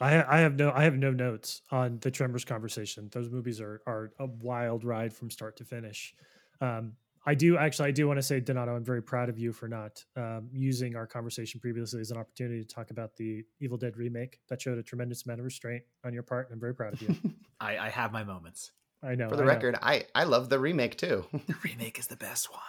[0.00, 3.08] I, I have no I have no notes on the Tremors conversation.
[3.12, 6.14] Those movies are are a wild ride from start to finish.
[6.60, 6.92] Um,
[7.28, 9.68] I do actually I do want to say Donato, I'm very proud of you for
[9.68, 13.96] not um, using our conversation previously as an opportunity to talk about the Evil Dead
[13.96, 14.38] remake.
[14.48, 16.48] That showed a tremendous amount of restraint on your part.
[16.48, 17.16] and I'm very proud of you.
[17.60, 18.72] I, I have my moments.
[19.02, 19.28] I know.
[19.28, 19.52] For the I know.
[19.52, 21.24] record, I I love the remake too.
[21.46, 22.60] The remake is the best one.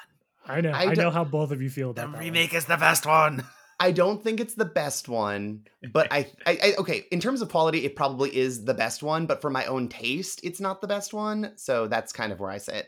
[0.45, 0.71] I know.
[0.71, 2.17] I I, know how both of you feel The about that.
[2.17, 2.25] one.
[2.25, 3.43] remake is the best one.
[3.79, 7.05] I don't think it's the best one, but I, I, I okay.
[7.11, 10.39] In terms of quality, it probably is the best one, but for my own taste,
[10.43, 11.53] it's not the best one.
[11.55, 12.87] So that's kind of where I sit.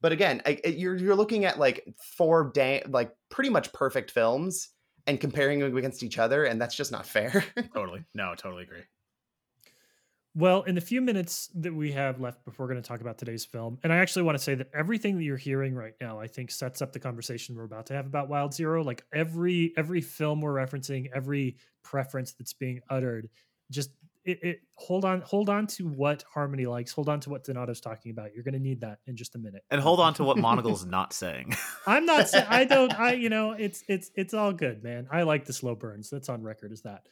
[0.00, 4.70] But again, I, you're you're looking at like four day, like pretty much perfect films,
[5.06, 7.44] and comparing them against each other, and that's just not fair.
[7.74, 8.04] Totally.
[8.14, 8.82] No, totally agree.
[10.34, 13.18] Well, in the few minutes that we have left before we're going to talk about
[13.18, 16.18] today's film, and I actually want to say that everything that you're hearing right now,
[16.18, 18.82] I think, sets up the conversation we're about to have about Wild Zero.
[18.82, 23.28] Like every every film we're referencing, every preference that's being uttered,
[23.70, 23.90] just
[24.24, 27.80] it, it hold on, hold on to what Harmony likes, hold on to what Donato's
[27.80, 28.34] talking about.
[28.34, 29.64] You're going to need that in just a minute.
[29.70, 31.54] And hold on to what Monagle's not saying.
[31.86, 32.98] I'm not saying I don't.
[32.98, 35.08] I you know it's it's it's all good, man.
[35.10, 36.08] I like the slow burns.
[36.08, 37.02] That's on record as that.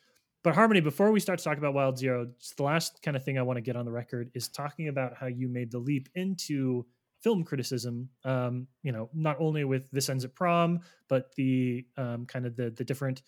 [0.43, 3.39] But Harmony, before we start to talk about Wild Zero, the last kind of thing
[3.39, 6.09] I want to get on the record is talking about how you made the leap
[6.15, 6.87] into
[7.23, 8.09] film criticism.
[8.25, 12.57] Um, you know, not only with This Ends at Prom, but the um, kind of
[12.57, 13.23] the the different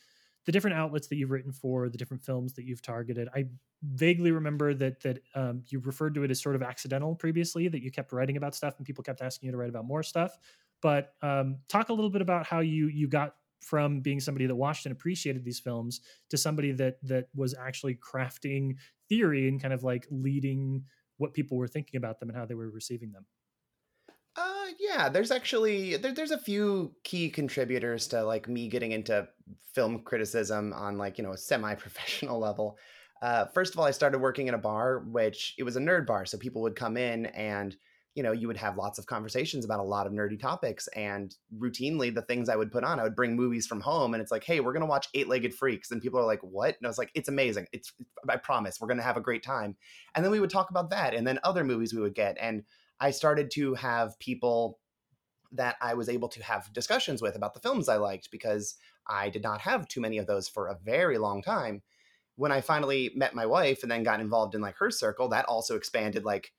[0.44, 3.28] the different outlets that you've written for, the different films that you've targeted.
[3.34, 3.44] I
[3.82, 7.82] vaguely remember that that um, you referred to it as sort of accidental previously, that
[7.82, 10.38] you kept writing about stuff and people kept asking you to write about more stuff.
[10.80, 14.54] But um, talk a little bit about how you you got from being somebody that
[14.54, 18.74] watched and appreciated these films to somebody that that was actually crafting
[19.08, 20.84] theory and kind of like leading
[21.18, 23.24] what people were thinking about them and how they were receiving them.
[24.34, 29.28] Uh, yeah, there's actually there, there's a few key contributors to like me getting into
[29.74, 32.78] film criticism on like you know a semi-professional level.
[33.20, 36.06] Uh, first of all, I started working in a bar, which it was a nerd
[36.06, 37.76] bar, so people would come in and
[38.14, 40.88] you know you would have lots of conversations about a lot of nerdy topics.
[40.88, 44.22] And routinely, the things I would put on, I would bring movies from home, and
[44.22, 46.76] it's like, hey, we're gonna watch Eight Legged Freaks, and people are like, what?
[46.78, 47.66] And I was like, it's amazing.
[47.72, 47.92] It's
[48.28, 49.76] I promise, we're gonna have a great time.
[50.14, 52.64] And then we would talk about that, and then other movies we would get, and
[53.00, 54.78] I started to have people
[55.52, 59.28] that I was able to have discussions with about the films I liked because I
[59.28, 61.82] did not have too many of those for a very long time.
[62.36, 65.44] When I finally met my wife and then got involved in like her circle, that
[65.44, 66.52] also expanded like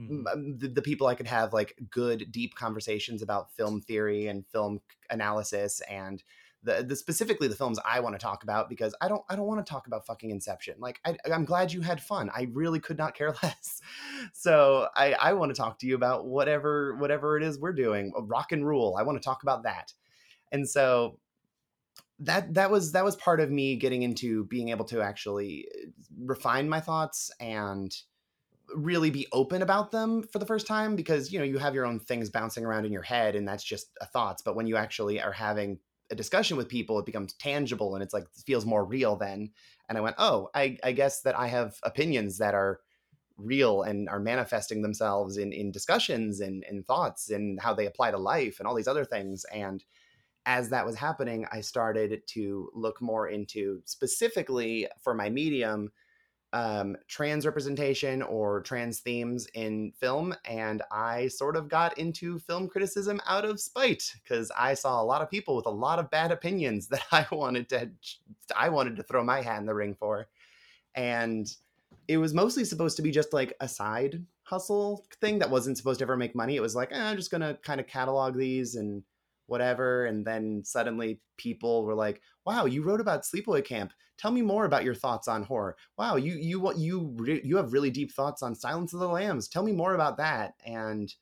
[0.00, 0.60] Mhm.
[0.60, 4.80] the, the people I could have like good, deep conversations about film theory and film
[5.10, 6.22] analysis and
[6.62, 9.46] the, the specifically the films I want to talk about because I don't I don't
[9.46, 10.74] want to talk about fucking Inception.
[10.78, 12.30] Like I, I'm glad you had fun.
[12.34, 13.80] I really could not care less.
[14.32, 18.12] So I I want to talk to you about whatever whatever it is we're doing.
[18.16, 18.96] Rock and rule.
[18.98, 19.92] I want to talk about that.
[20.50, 21.18] And so
[22.20, 25.90] that that was that was part of me getting into being able to actually uh,
[26.24, 27.96] refine my thoughts and
[28.74, 31.86] really be open about them for the first time because you know you have your
[31.86, 34.76] own things bouncing around in your head and that's just a thoughts but when you
[34.76, 35.78] actually are having
[36.10, 39.50] a discussion with people it becomes tangible and it's like it feels more real then.
[39.88, 42.80] And i went oh i, I guess that i have opinions that are
[43.38, 48.10] real and are manifesting themselves in in discussions and in thoughts and how they apply
[48.10, 49.44] to life and all these other things.
[49.54, 49.84] And
[50.46, 55.90] as that was happening i started to look more into specifically for my medium
[56.52, 62.68] um, trans representation or trans themes in film, and I sort of got into film
[62.68, 66.10] criticism out of spite because I saw a lot of people with a lot of
[66.10, 67.90] bad opinions that I wanted to
[68.56, 70.26] I wanted to throw my hat in the ring for,
[70.94, 71.46] and
[72.08, 75.98] it was mostly supposed to be just like a side hustle thing that wasn't supposed
[75.98, 76.56] to ever make money.
[76.56, 79.02] It was like eh, I'm just gonna kind of catalog these and
[79.46, 84.42] whatever, and then suddenly people were like, "Wow, you wrote about Sleepaway Camp." Tell me
[84.42, 85.76] more about your thoughts on horror.
[85.96, 89.48] Wow you you you you have really deep thoughts on silence of the lambs.
[89.48, 91.12] Tell me more about that and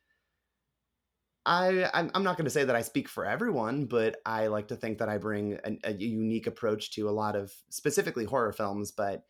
[1.49, 4.77] I, I'm not going to say that I speak for everyone, but I like to
[4.77, 8.91] think that I bring a, a unique approach to a lot of specifically horror films,
[8.91, 9.23] but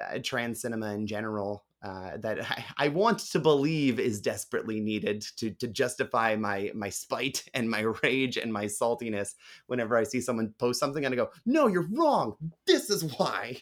[0.00, 5.20] uh, trans cinema in general uh, that I, I, want to believe is desperately needed
[5.36, 9.34] to to justify my my spite and my rage and my saltiness
[9.66, 12.36] whenever I see someone post something and I go, no, you're wrong.
[12.66, 13.58] This is why.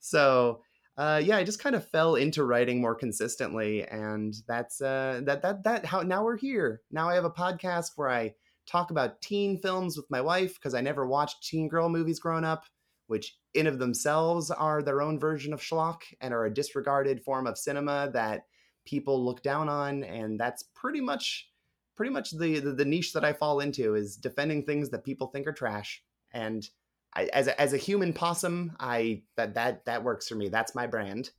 [0.00, 0.62] so
[0.96, 5.40] uh, yeah, I just kind of fell into writing more consistently, and that's uh, that
[5.42, 6.82] that that how now we're here.
[6.90, 8.34] Now I have a podcast where I
[8.66, 12.44] talk about teen films with my wife because I never watched teen girl movies growing
[12.44, 12.64] up
[13.10, 17.46] which in of themselves are their own version of schlock and are a disregarded form
[17.46, 18.42] of cinema that
[18.84, 21.48] people look down on and that's pretty much
[21.96, 25.26] pretty much the, the, the niche that i fall into is defending things that people
[25.26, 26.02] think are trash.
[26.32, 26.66] And
[27.14, 30.48] I, as a, as a human possum i that that that works for me.
[30.48, 31.30] That's my brand.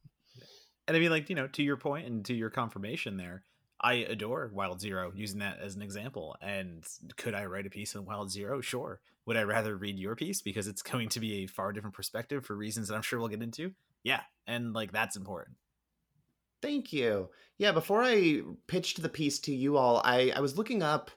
[0.88, 3.44] And i mean like you know to your point and to your confirmation there
[3.82, 6.38] I adore Wild Zero, using that as an example.
[6.42, 6.84] And
[7.18, 8.62] could I write a piece on Wild Zero?
[8.62, 9.02] Sure.
[9.26, 12.46] Would I rather read your piece because it's going to be a far different perspective
[12.46, 13.74] for reasons that I'm sure we'll get into?
[14.04, 14.22] Yeah.
[14.48, 15.58] And like that's important.
[16.62, 17.30] Thank you.
[17.58, 21.10] Yeah, before I pitched the piece to you all, I, I was looking up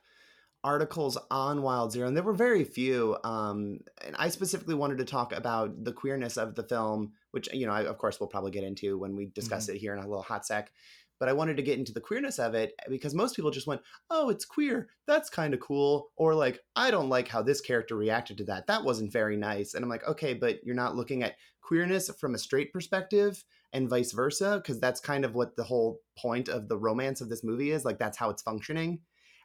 [0.63, 3.19] articles on Wild Zero, and there were very few.
[3.23, 7.67] Um, and I specifically wanted to talk about the queerness of the film, which, you
[7.67, 9.77] know, I, of course, we'll probably get into when we discuss mm-hmm.
[9.77, 10.71] it here in a little hot sec
[11.19, 13.67] but I wanted to get into the queerness of it eh, because most people just
[13.67, 14.89] went, "Oh, it's queer.
[15.07, 18.67] That's kind of cool." Or like, "I don't like how this character reacted to that.
[18.67, 22.35] That wasn't very nice." And I'm like, "Okay, but you're not looking at queerness from
[22.35, 26.69] a straight perspective and vice versa because that's kind of what the whole point of
[26.69, 27.85] the romance of this movie is.
[27.85, 29.01] Like that's how it's functioning."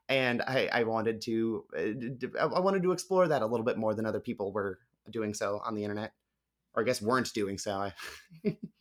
[0.10, 3.94] And I, I wanted to uh, I wanted to explore that a little bit more
[3.94, 4.80] than other people were
[5.12, 6.14] doing so on the internet,
[6.74, 7.92] or I guess weren't doing so.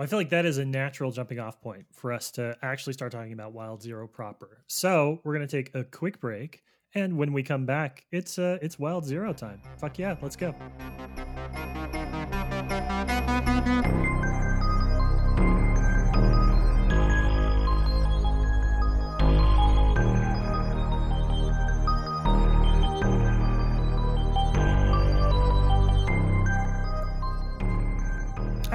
[0.00, 2.94] Well, I feel like that is a natural jumping off point for us to actually
[2.94, 4.64] start talking about Wild Zero proper.
[4.66, 6.62] So we're gonna take a quick break,
[6.94, 9.60] and when we come back, it's uh it's Wild Zero time.
[9.76, 10.54] Fuck yeah, let's go.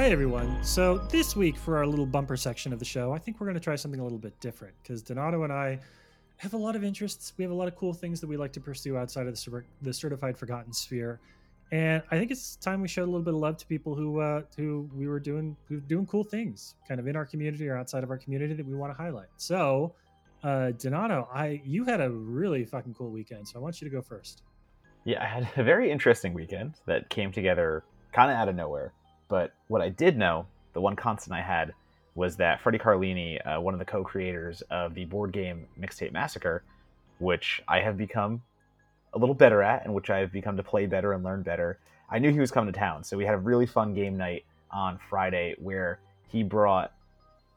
[0.05, 0.63] Hi, everyone.
[0.63, 3.55] So, this week for our little bumper section of the show, I think we're going
[3.55, 5.79] to try something a little bit different because Donato and I
[6.37, 7.33] have a lot of interests.
[7.37, 9.63] We have a lot of cool things that we like to pursue outside of the,
[9.81, 11.19] the certified forgotten sphere.
[11.71, 14.19] And I think it's time we showed a little bit of love to people who
[14.19, 17.75] uh, who we were doing who doing cool things, kind of in our community or
[17.75, 19.29] outside of our community that we want to highlight.
[19.37, 19.95] So,
[20.43, 23.95] uh, Donato, I you had a really fucking cool weekend, so I want you to
[23.95, 24.43] go first.
[25.03, 28.93] Yeah, I had a very interesting weekend that came together kind of out of nowhere.
[29.27, 31.73] But what I did know, the one constant I had,
[32.15, 36.63] was that Freddie Carlini, uh, one of the co-creators of the board game Mixtape Massacre,
[37.19, 38.41] which I have become
[39.13, 41.79] a little better at, and which I've become to play better and learn better.
[42.09, 44.45] I knew he was coming to town, so we had a really fun game night
[44.71, 46.93] on Friday where he brought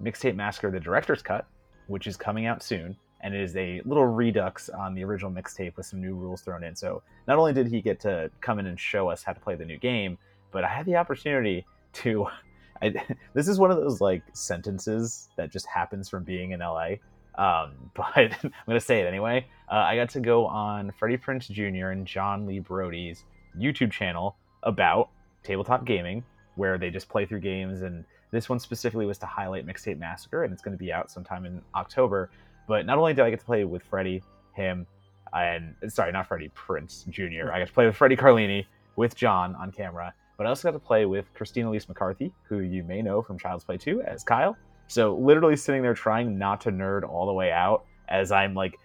[0.03, 1.47] Mixtape Massacre: The Director's Cut,
[1.87, 5.77] which is coming out soon, and it is a little redux on the original mixtape
[5.77, 6.77] with some new rules thrown in.
[6.77, 9.55] So not only did he get to come in and show us how to play
[9.55, 10.19] the new game,
[10.51, 12.27] but I had the opportunity to.
[12.83, 12.95] I,
[13.35, 16.95] this is one of those like sentences that just happens from being in LA.
[17.37, 19.47] Um, but I'm gonna say it anyway.
[19.71, 21.89] Uh, I got to go on Freddie Prinze Jr.
[21.89, 23.25] and Jon Lee Brody's
[23.59, 25.11] YouTube channel about
[25.43, 26.25] tabletop gaming,
[26.57, 27.83] where they just play through games.
[27.83, 31.45] And this one specifically was to highlight Mixtape Massacre, and it's to be out sometime
[31.47, 32.31] in October.
[32.67, 34.23] But not only did I get to play with Freddie,
[34.53, 34.87] him,
[35.33, 37.53] and sorry, not Freddie Prinze Jr.
[37.53, 40.73] I got to play with Freddie Carlini with John on camera, but I also got
[40.73, 44.23] to play with Christine Elise McCarthy, who you may know from Child's Play 2 as
[44.23, 44.57] Kyle.
[44.87, 48.79] So literally sitting there trying not to nerd all the way out as I'm like,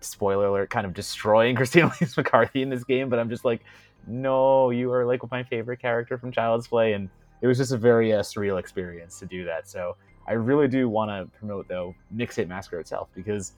[0.00, 3.10] spoiler alert, kind of destroying Christine Elise McCarthy in this game.
[3.10, 3.62] But I'm just like,
[4.06, 7.10] no, you are like my favorite character from Child's Play, and
[7.42, 9.68] it was just a very uh, surreal experience to do that.
[9.68, 9.96] So
[10.26, 13.52] I really do want to promote though Mixtape Massacre itself because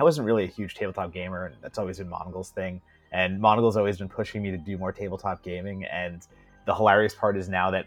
[0.00, 2.80] I wasn't really a huge tabletop gamer, and that's always been Monagle's thing.
[3.16, 5.86] And Monagle's always been pushing me to do more tabletop gaming.
[5.86, 6.20] And
[6.66, 7.86] the hilarious part is now that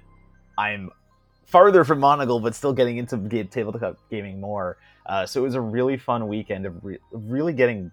[0.58, 0.90] I'm
[1.46, 4.78] farther from Monagle, but still getting into tabletop gaming more.
[5.06, 7.92] Uh, so it was a really fun weekend of re- really getting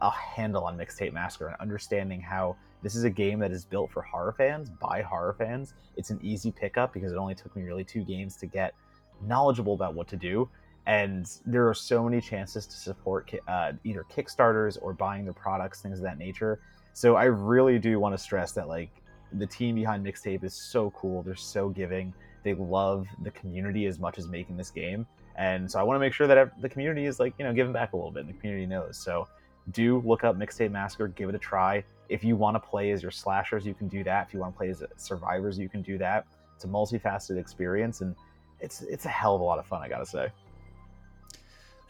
[0.00, 3.92] a handle on Mixtape Massacre and understanding how this is a game that is built
[3.92, 5.74] for horror fans by horror fans.
[5.98, 8.72] It's an easy pickup because it only took me really two games to get
[9.20, 10.48] knowledgeable about what to do.
[10.86, 15.82] And there are so many chances to support uh, either Kickstarters or buying their products,
[15.82, 16.60] things of that nature.
[16.98, 18.90] So I really do want to stress that like
[19.34, 21.22] the team behind Mixtape is so cool.
[21.22, 22.12] They're so giving.
[22.42, 25.06] They love the community as much as making this game.
[25.36, 27.72] And so I want to make sure that the community is like, you know, giving
[27.72, 28.98] back a little bit and the community knows.
[28.98, 29.28] So
[29.70, 31.84] do look up Mixtape Massacre, give it a try.
[32.08, 34.26] If you want to play as your slashers, you can do that.
[34.26, 36.26] If you want to play as uh, survivors, you can do that.
[36.56, 38.16] It's a multifaceted experience and
[38.58, 40.32] it's it's a hell of a lot of fun, I gotta say.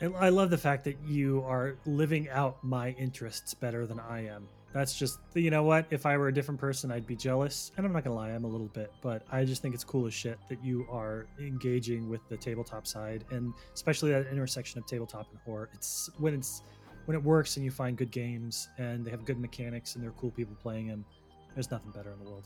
[0.02, 4.48] I love the fact that you are living out my interests better than I am.
[4.72, 5.86] That's just you know what?
[5.90, 7.72] If I were a different person, I'd be jealous.
[7.76, 10.06] And I'm not gonna lie, I'm a little bit, but I just think it's cool
[10.06, 14.86] as shit that you are engaging with the tabletop side and especially that intersection of
[14.86, 15.70] tabletop and horror.
[15.72, 16.62] It's when it's
[17.06, 20.12] when it works and you find good games and they have good mechanics and they're
[20.12, 21.04] cool people playing them,
[21.54, 22.44] there's nothing better in the world.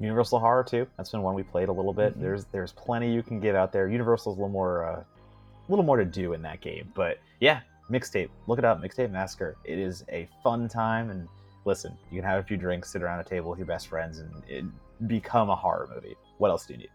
[0.00, 0.86] Universal Horror too.
[0.96, 2.12] That's been one we played a little bit.
[2.12, 2.22] Mm-hmm.
[2.22, 3.88] There's there's plenty you can get out there.
[3.88, 7.60] Universal's a little more uh, a little more to do in that game, but yeah,
[7.90, 8.28] mixtape.
[8.46, 9.56] Look it up, Mixtape Massacre.
[9.64, 11.28] It is a fun time, and
[11.64, 14.18] listen, you can have a few drinks, sit around a table with your best friends,
[14.18, 14.64] and it
[15.06, 16.16] become a horror movie.
[16.38, 16.90] What else do you need?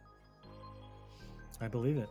[1.59, 2.09] I believe it.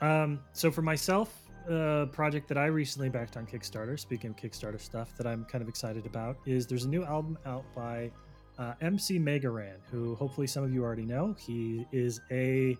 [0.00, 1.38] Um, so for myself,
[1.70, 5.62] uh, project that I recently backed on Kickstarter, speaking of Kickstarter stuff that I'm kind
[5.62, 8.10] of excited about, is there's a new album out by
[8.58, 11.36] uh, MC Mega Ran, who hopefully some of you already know.
[11.38, 12.76] He is a,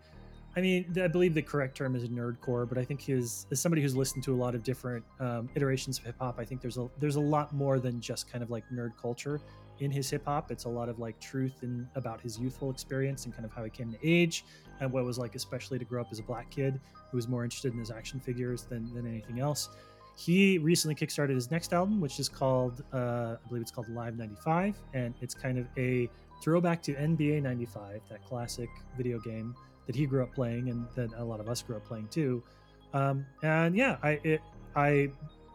[0.55, 3.81] I mean, I believe the correct term is nerdcore, but I think his as somebody
[3.81, 6.77] who's listened to a lot of different um, iterations of hip hop, I think there's
[6.77, 9.41] a there's a lot more than just kind of like nerd culture
[9.81, 10.51] in his hip hop.
[10.51, 13.65] It's a lot of like truth and about his youthful experience and kind of how
[13.65, 14.45] he came to age
[14.81, 16.79] and what was like, especially to grow up as a black kid
[17.11, 19.71] who was more interested in his action figures than, than anything else.
[20.15, 24.19] He recently kickstarted his next album, which is called, uh, I believe it's called Live
[24.19, 26.09] 95, and it's kind of a
[26.43, 29.55] throwback to NBA 95, that classic video game
[29.87, 32.43] that he grew up playing and that a lot of us grew up playing too.
[32.95, 34.41] Um, and yeah, I it,
[34.76, 35.11] I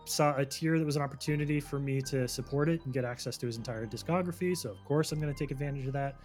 [0.06, 3.38] saw a tier that was an opportunity for me to support it and get access
[3.38, 4.56] to his entire discography.
[4.56, 6.16] So of course I'm going to take advantage of that.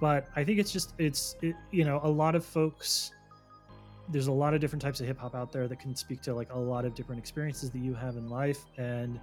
[0.00, 3.12] But I think it's just it's it, you know a lot of folks.
[4.08, 6.34] There's a lot of different types of hip hop out there that can speak to
[6.34, 9.20] like a lot of different experiences that you have in life, and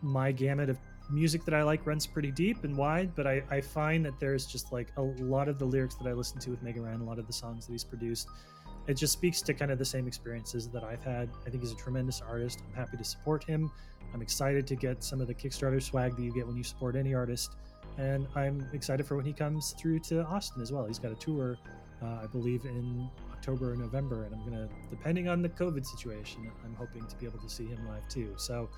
[0.00, 0.78] my gamut of
[1.10, 3.14] music that I like runs pretty deep and wide.
[3.14, 6.12] But I, I find that there's just like a lot of the lyrics that I
[6.12, 8.28] listen to with Mega Ran, a lot of the songs that he's produced
[8.88, 11.28] it just speaks to kind of the same experiences that I've had.
[11.46, 12.62] I think he's a tremendous artist.
[12.66, 13.70] I'm happy to support him.
[14.14, 16.96] I'm excited to get some of the Kickstarter swag that you get when you support
[16.96, 17.52] any artist.
[17.98, 20.86] And I'm excited for when he comes through to Austin as well.
[20.86, 21.58] He's got a tour,
[22.02, 24.24] uh, I believe, in October or November.
[24.24, 27.50] And I'm going to, depending on the COVID situation, I'm hoping to be able to
[27.50, 28.32] see him live too.
[28.38, 28.70] So,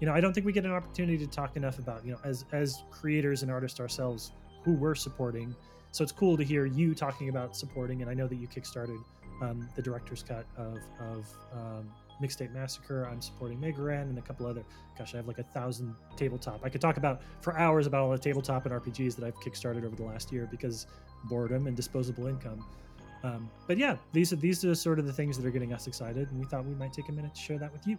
[0.00, 2.18] you know, I don't think we get an opportunity to talk enough about, you know,
[2.24, 4.32] as, as creators and artists ourselves
[4.64, 5.54] who we're supporting.
[5.92, 8.02] So it's cool to hear you talking about supporting.
[8.02, 8.98] And I know that you kickstarted
[9.42, 11.90] um, the director's cut of of um,
[12.22, 13.08] Mixtape Massacre.
[13.10, 14.64] I'm supporting Mega Ran and a couple other.
[14.98, 16.60] Gosh, I have like a thousand tabletop.
[16.64, 19.84] I could talk about for hours about all the tabletop and RPGs that I've kickstarted
[19.84, 20.86] over the last year because
[21.24, 22.64] boredom and disposable income.
[23.22, 25.86] Um, but yeah, these are these are sort of the things that are getting us
[25.86, 27.98] excited, and we thought we might take a minute to share that with you.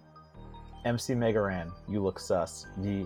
[0.85, 2.67] MC Mega Ran, you look sus.
[2.77, 3.05] The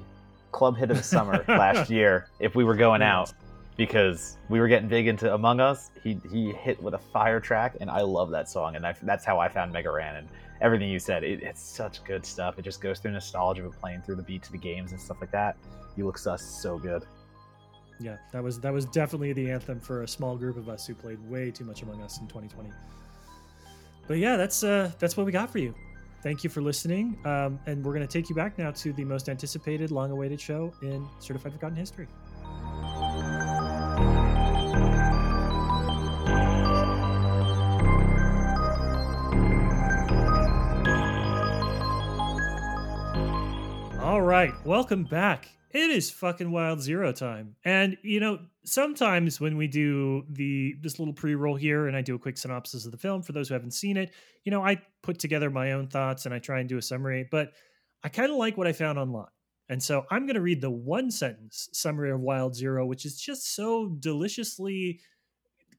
[0.51, 2.27] club hit of the summer last year.
[2.39, 3.33] If we were going out,
[3.79, 5.89] because we were getting big into Among Us.
[6.03, 9.23] He he hit with a fire track, and I love that song, and I, that's
[9.23, 10.27] how I found Mega Ran and
[10.59, 11.23] everything you said.
[11.23, 12.59] It, it's such good stuff.
[12.59, 15.21] It just goes through nostalgia of playing through the beats of the games and stuff
[15.21, 15.55] like that.
[15.95, 17.05] You look sus so good.
[18.01, 20.93] Yeah, that was that was definitely the anthem for a small group of us who
[20.93, 22.69] played way too much Among Us in 2020.
[24.09, 25.73] But yeah, that's uh that's what we got for you.
[26.21, 29.05] Thank you for listening, um, and we're going to take you back now to the
[29.05, 32.07] most anticipated, long-awaited show in Certified Forgotten History.
[44.01, 45.49] All right, welcome back.
[45.71, 47.55] It is fucking Wild Zero time.
[47.63, 48.39] And you know,
[48.69, 52.85] sometimes when we do the this little pre-roll here and I do a quick synopsis
[52.85, 54.13] of the film for those who haven't seen it,
[54.43, 57.27] you know, I put together my own thoughts and I try and do a summary,
[57.29, 57.53] but
[58.03, 59.27] I kind of like what I found online.
[59.69, 63.19] And so I'm going to read the one sentence summary of Wild Zero, which is
[63.19, 64.99] just so deliciously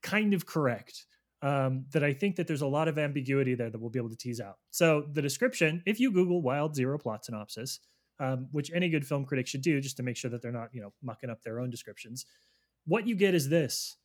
[0.01, 1.05] kind of correct
[1.41, 4.09] um, that I think that there's a lot of ambiguity there that we'll be able
[4.09, 4.57] to tease out.
[4.69, 7.79] So the description, if you Google Wild Zero plot synopsis,
[8.19, 10.69] um, which any good film critic should do just to make sure that they're not,
[10.73, 12.25] you know, mucking up their own descriptions.
[12.85, 13.97] What you get is this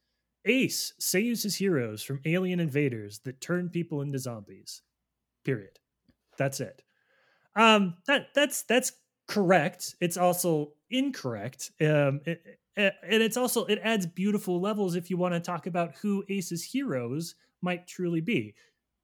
[0.45, 4.83] Ace saves his heroes from alien invaders that turn people into zombies.
[5.45, 5.79] Period.
[6.39, 6.83] That's it.
[7.57, 8.93] Um, that that's that's
[9.29, 9.97] correct.
[10.01, 11.71] It's also incorrect.
[11.81, 12.43] Um, it,
[12.77, 16.25] it, and it's also it adds beautiful levels if you want to talk about who
[16.29, 18.55] Ace's heroes might truly be.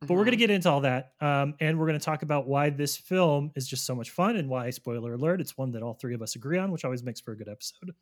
[0.00, 2.48] But we're going to get into all that, um, and we're going to talk about
[2.48, 5.82] why this film is just so much fun, and why, spoiler alert, it's one that
[5.84, 7.94] all three of us agree on, which always makes for a good episode.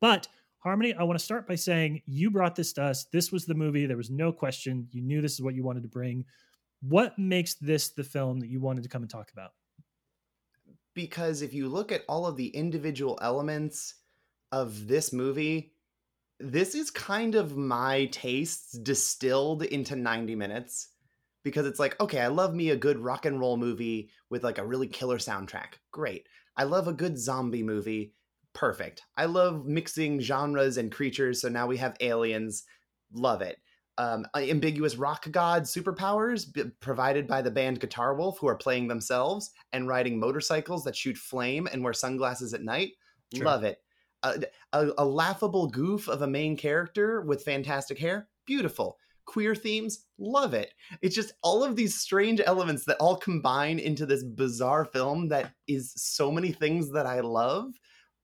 [0.00, 0.28] But
[0.60, 3.04] Harmony, I want to start by saying you brought this to us.
[3.12, 3.86] This was the movie.
[3.86, 4.88] There was no question.
[4.90, 6.24] You knew this is what you wanted to bring.
[6.80, 9.52] What makes this the film that you wanted to come and talk about?
[10.94, 13.94] Because if you look at all of the individual elements
[14.50, 15.72] of this movie,
[16.40, 20.88] this is kind of my tastes distilled into 90 minutes
[21.44, 24.58] because it's like, okay, I love me a good rock and roll movie with like
[24.58, 25.74] a really killer soundtrack.
[25.92, 26.26] Great.
[26.56, 28.14] I love a good zombie movie.
[28.58, 29.02] Perfect.
[29.16, 31.40] I love mixing genres and creatures.
[31.40, 32.64] So now we have aliens.
[33.12, 33.56] Love it.
[33.98, 38.88] Um, ambiguous rock god superpowers b- provided by the band Guitar Wolf, who are playing
[38.88, 42.94] themselves and riding motorcycles that shoot flame and wear sunglasses at night.
[43.32, 43.44] Sure.
[43.44, 43.78] Love it.
[44.24, 44.42] A,
[44.72, 48.28] a, a laughable goof of a main character with fantastic hair.
[48.44, 53.78] Beautiful queer themes love it it's just all of these strange elements that all combine
[53.78, 57.74] into this bizarre film that is so many things that i love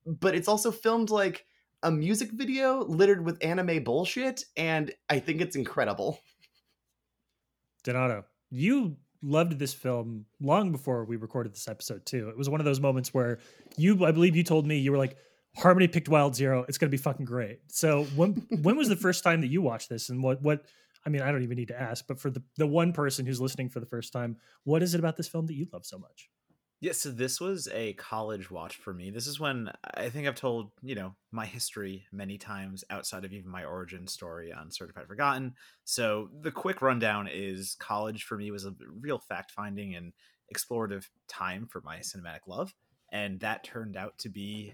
[0.05, 1.45] but it's also filmed like
[1.83, 6.19] a music video littered with anime bullshit and i think it's incredible
[7.85, 12.29] Donato, you loved this film long before we recorded this episode too.
[12.29, 13.39] It was one of those moments where
[13.77, 15.17] you, I believe you told me you were like,
[15.55, 16.65] Harmony picked Wild Zero.
[16.67, 17.59] It's going to be fucking great.
[17.67, 20.65] So when when was the first time that you watched this, and what what?
[21.05, 23.39] I mean, I don't even need to ask, but for the the one person who's
[23.39, 24.35] listening for the first time,
[24.65, 26.29] what is it about this film that you love so much?
[26.81, 29.09] Yeah, so this was a college watch for me.
[29.09, 33.33] This is when I think I've told, you know, my history many times outside of
[33.33, 35.55] even my origin story on Certified Forgotten.
[35.85, 40.13] So the quick rundown is college for me was a real fact finding and
[40.53, 42.75] explorative time for my cinematic love.
[43.11, 44.73] And that turned out to be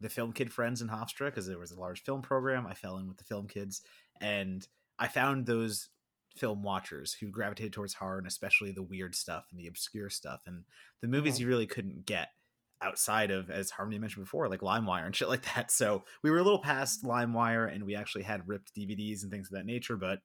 [0.00, 2.66] the film kid friends in Hofstra because there was a large film program.
[2.66, 3.82] I fell in with the film kids
[4.20, 4.66] and
[4.98, 5.88] I found those
[6.36, 10.42] film watchers who gravitated towards horror and especially the weird stuff and the obscure stuff
[10.46, 10.64] and
[11.00, 12.28] the movies you really couldn't get
[12.80, 15.70] outside of as harmony mentioned before like limewire and shit like that.
[15.70, 17.36] So we were a little past mm-hmm.
[17.36, 20.20] limewire and we actually had ripped dvds and things of that nature but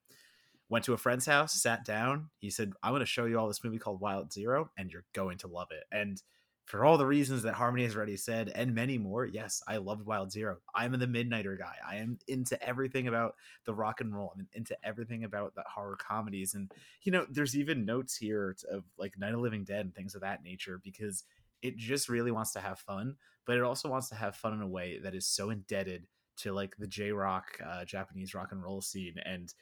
[0.69, 2.29] went to a friend's house sat down.
[2.39, 5.05] He said i'm going to show you all this movie called wild zero and you're
[5.13, 5.83] going to love it.
[5.91, 6.21] And
[6.67, 10.05] for all the reasons that Harmony has already said, and many more, yes, I loved
[10.05, 10.57] Wild Zero.
[10.75, 11.75] I'm the Midnighter guy.
[11.89, 14.33] I am into everything about the rock and roll.
[14.35, 16.55] I'm into everything about the horror comedies.
[16.55, 16.69] And,
[17.03, 20.21] you know, there's even notes here of like Night of Living Dead and things of
[20.21, 21.23] that nature because
[21.61, 23.15] it just really wants to have fun,
[23.45, 26.05] but it also wants to have fun in a way that is so indebted
[26.39, 29.15] to like the J rock, uh, Japanese rock and roll scene.
[29.23, 29.53] And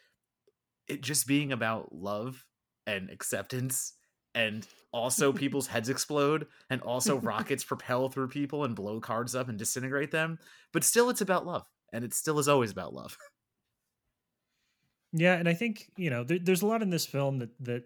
[0.88, 2.48] it just being about love
[2.88, 3.94] and acceptance
[4.36, 9.50] and also people's heads explode and also rockets propel through people and blow cards up
[9.50, 10.38] and disintegrate them
[10.72, 13.18] but still it's about love and it still is always about love
[15.18, 17.84] Yeah, and I think you know there, there's a lot in this film that that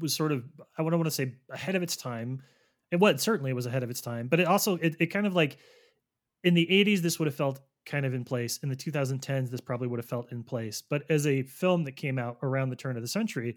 [0.00, 0.44] was sort of
[0.76, 2.42] I don't want to say ahead of its time.
[2.90, 5.34] It was certainly was ahead of its time, but it also it, it kind of
[5.34, 5.58] like
[6.42, 8.58] in the 80s this would have felt kind of in place.
[8.62, 10.82] In the 2010s this probably would have felt in place.
[10.82, 13.56] But as a film that came out around the turn of the century,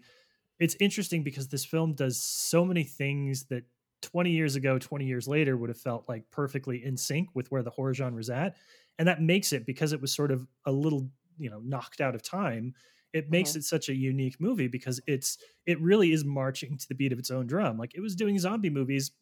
[0.62, 3.64] it's interesting because this film does so many things that
[4.02, 7.62] 20 years ago, 20 years later would have felt like perfectly in sync with where
[7.62, 8.56] the horror genre is at.
[8.98, 11.08] And that makes it because it was sort of a little,
[11.38, 12.74] you know, knocked out of time.
[13.12, 13.56] It makes Mhm.
[13.56, 17.18] it such a unique movie because it's it really is marching to the beat of
[17.18, 17.78] its own drum.
[17.78, 19.12] Like it was doing zombie movies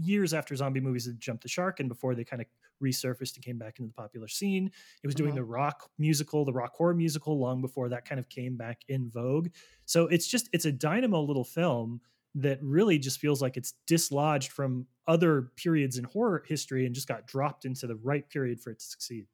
[0.00, 2.48] years after zombie movies had jumped the shark and before they kind of
[2.82, 4.70] resurfaced and came back into the popular scene.
[5.02, 5.36] It was doing Mhm.
[5.36, 9.10] the rock musical, the rock horror musical long before that kind of came back in
[9.10, 9.48] vogue.
[9.84, 12.00] So it's just it's a dynamo little film
[12.36, 17.06] that really just feels like it's dislodged from other periods in horror history and just
[17.06, 19.26] got dropped into the right period for it to succeed.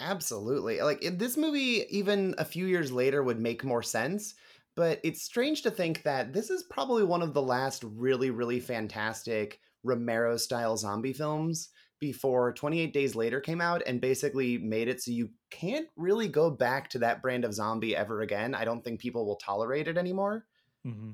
[0.00, 0.80] Absolutely.
[0.80, 4.34] Like in this movie, even a few years later, would make more sense.
[4.76, 8.60] But it's strange to think that this is probably one of the last really, really
[8.60, 15.02] fantastic Romero style zombie films before 28 Days Later came out and basically made it
[15.02, 18.54] so you can't really go back to that brand of zombie ever again.
[18.54, 20.46] I don't think people will tolerate it anymore.
[20.86, 21.12] Mm-hmm.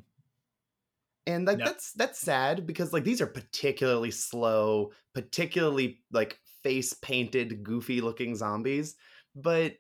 [1.26, 1.64] And like No.
[1.64, 8.34] that's that's sad because like these are particularly slow, particularly like face painted, goofy looking
[8.34, 8.96] zombies.
[9.34, 9.76] But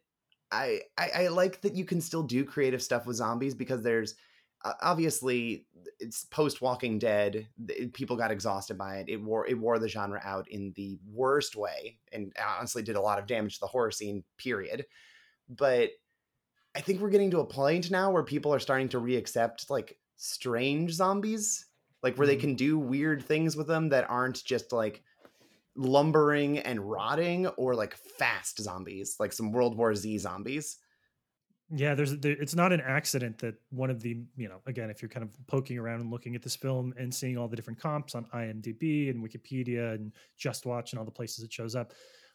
[0.52, 4.14] I, I I like that you can still do creative stuff with zombies because there's
[4.64, 5.66] uh, obviously
[5.98, 7.48] it's post Walking Dead.
[7.92, 9.08] People got exhausted by it.
[9.08, 13.00] It wore it wore the genre out in the worst way, and honestly did a
[13.00, 14.22] lot of damage to the horror scene.
[14.36, 14.86] Period.
[15.48, 15.90] but
[16.74, 19.98] I think we're getting to a point now where people are starting to reaccept like
[20.16, 21.66] strange zombies,
[22.02, 22.40] like where they Mhm.
[22.40, 25.02] can do weird things with them that aren't just like
[25.76, 30.78] lumbering and rotting or like fast zombies, like some World War Z zombies.
[31.68, 35.02] Yeah, there's there, it's not an accident that one of the you know again if
[35.02, 37.80] you're kind of poking around and looking at this film and seeing all the different
[37.80, 41.92] comps on IMDb and Wikipedia and Just Watch and all the places it shows up,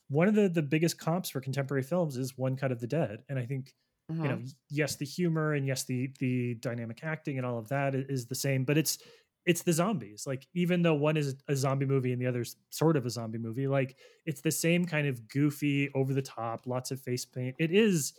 [0.10, 3.24] one of the the biggest comps for contemporary films is One Cut of the Dead,
[3.30, 3.74] and I think
[4.22, 4.54] you know Mhm.
[4.70, 8.36] yes the humor and yes the the dynamic acting and all of that is the
[8.36, 8.98] same, but it's
[9.46, 12.96] it's the zombies like even though one is a zombie movie and the other's sort
[12.96, 16.92] of a zombie movie like it's the same kind of goofy over the top lots
[16.92, 17.56] of face paint.
[17.58, 18.14] It is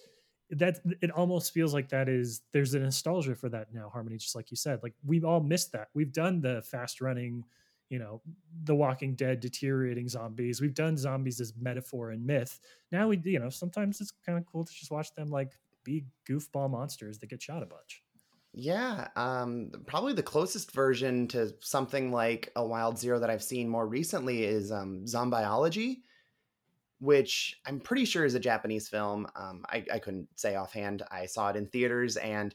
[0.51, 4.35] that it almost feels like that is there's a nostalgia for that now harmony just
[4.35, 5.89] like you said like we've all missed that.
[5.95, 7.45] We've done the fast running
[7.89, 8.21] you know
[8.65, 10.61] the walking dead deteriorating zombies.
[10.61, 12.59] We've done zombies as metaphor and myth.
[12.91, 15.53] Now we you know sometimes it's kind of cool to just watch them like
[15.85, 18.03] be goofball monsters that get shot a bunch
[18.55, 23.69] Yeah, um, probably the closest version to something like a Wild Zero that I've seen
[23.69, 26.03] more recently is um, Zombiology,
[27.01, 29.27] which I'm pretty sure is a Japanese film.
[29.35, 31.03] Um, I, I couldn't say offhand.
[31.11, 32.55] I saw it in theaters, and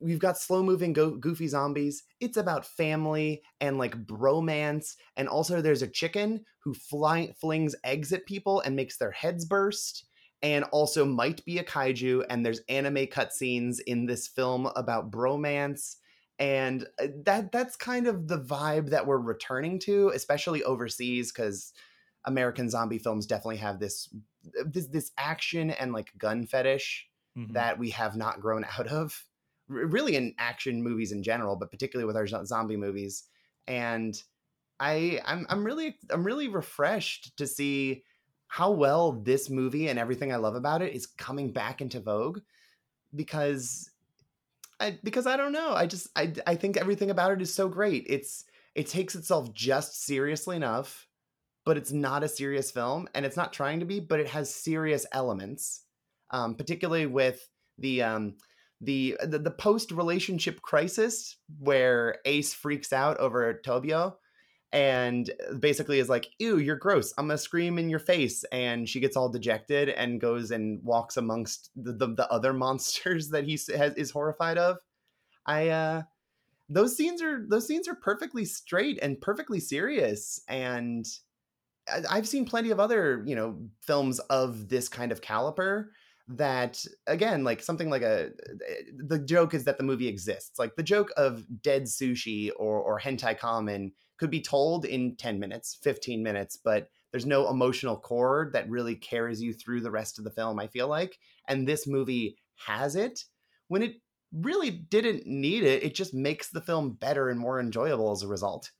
[0.00, 2.04] we've got slow moving, go- goofy zombies.
[2.20, 8.12] It's about family and like bromance, and also there's a chicken who fly- flings eggs
[8.12, 10.07] at people and makes their heads burst
[10.42, 12.24] and also might be a kaiju.
[12.30, 15.96] And there's anime cutscenes in this film about bromance,
[16.38, 21.72] and uh, that that's kind of the vibe that we're returning to, especially overseas, because
[22.24, 24.12] American zombie films definitely have this
[24.66, 27.54] this this action and like gun fetish Mhm.
[27.54, 29.24] that we have not grown out of.
[29.70, 33.24] R- really in action movies in general, but particularly with our zo- zombie movies.
[33.66, 34.20] And
[34.80, 38.04] I I'm I'm really I'm really refreshed to see
[38.48, 42.40] how well this movie and everything I love about it is coming back into vogue
[43.14, 43.90] because
[44.80, 45.74] I because I don't know.
[45.74, 48.06] I just I I think everything about it is so great.
[48.08, 48.44] It's
[48.74, 51.06] it takes itself just seriously enough,
[51.64, 54.54] but it's not a serious film and it's not trying to be, but it has
[54.54, 55.84] serious elements.
[56.30, 58.34] Um, particularly with the um
[58.80, 64.14] the the, the post relationship crisis where Ace freaks out over Tobio
[64.72, 67.12] and basically is like, "Ew, you're gross.
[67.18, 71.16] I'm gonna scream in your face." And she gets all dejected and goes and walks
[71.16, 74.78] amongst the the, the other monsters that he has is horrified of.
[75.46, 76.02] I uh,
[76.68, 81.06] those scenes are those scenes are perfectly straight and perfectly serious, and
[81.88, 85.92] I- I've seen plenty of other you know films of this kind of caliber
[86.28, 88.30] that again like something like a
[88.98, 93.00] the joke is that the movie exists like the joke of dead sushi or or
[93.00, 98.50] hentai kamen could be told in 10 minutes 15 minutes but there's no emotional core
[98.52, 101.86] that really carries you through the rest of the film i feel like and this
[101.86, 103.24] movie has it
[103.68, 103.94] when it
[104.32, 108.28] really didn't need it it just makes the film better and more enjoyable as a
[108.28, 108.70] result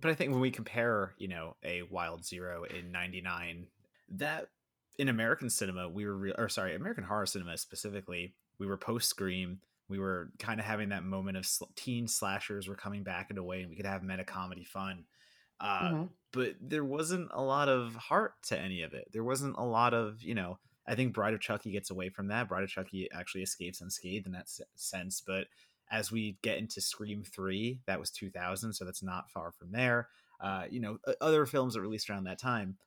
[0.00, 3.66] but I think when we compare, you know, a Wild Zero in '99,
[4.10, 4.48] that
[4.98, 9.08] in American cinema we were, re- or sorry, American horror cinema specifically, we were post
[9.08, 9.60] Scream.
[9.88, 13.38] We were kind of having that moment of sl- teen slashers were coming back in
[13.38, 15.06] a way, and we could have meta comedy fun.
[15.60, 16.08] Uh, Mhm.
[16.30, 19.08] But there wasn't a lot of heart to any of it.
[19.12, 22.28] There wasn't a lot of, you know, I think Bride of Chucky gets away from
[22.28, 22.48] that.
[22.48, 25.48] Bride of Chucky actually escapes unscathed in that s- sense, but
[25.90, 30.10] as we get into Scream 3, that was 2000, so that's not far from there.
[30.38, 32.78] Uh, you know, other films that released around that time,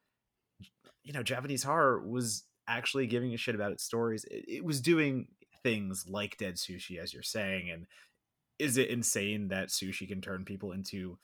[1.03, 4.23] you know, Japanese horror was actually giving a shit about its stories.
[4.25, 5.27] It, it was doing
[5.63, 7.69] things like Dead Sushi, as you're saying.
[7.71, 7.87] And
[8.59, 11.19] is it insane that sushi can turn people into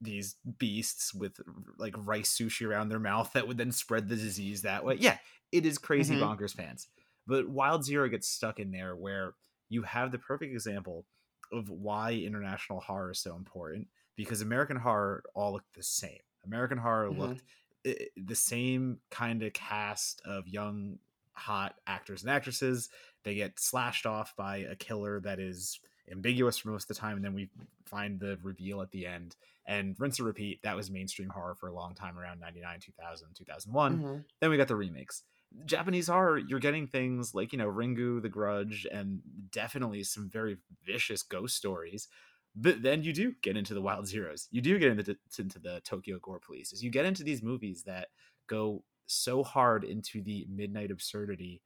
[0.00, 1.38] these beasts with
[1.78, 4.96] like rice sushi around their mouth that would then spread the disease that way?
[4.96, 5.18] Yeah,
[5.52, 6.16] it is crazy Mhm.
[6.16, 6.88] bonkers fans.
[7.26, 9.34] But Wild Zero gets stuck in there where
[9.68, 11.06] you have the perfect example
[11.52, 16.20] of why international horror is so important because American horror all looked the same.
[16.44, 17.10] American horror Mhm.
[17.10, 17.42] looked
[17.84, 20.98] the same kind of cast of young
[21.40, 22.88] hot actors and actresses.
[23.24, 25.80] They get slashed off by a killer that is
[26.10, 27.50] ambiguous for most of the time, and then we
[27.86, 29.36] find the reveal at the end.
[29.66, 33.34] And rinse and repeat, that was mainstream horror for a long time around 99, 2000,
[33.34, 34.24] 2001 Mhm.
[34.40, 35.24] then we got the remakes
[35.64, 39.20] japanese horror you're getting things like you know ringu the grudge and
[39.50, 42.08] definitely some very vicious ghost stories
[42.54, 45.80] but then you do get into the wild zeros you do get into, into the
[45.80, 48.08] tokyo gore police you get into these movies that
[48.46, 51.62] go so hard into the midnight absurdity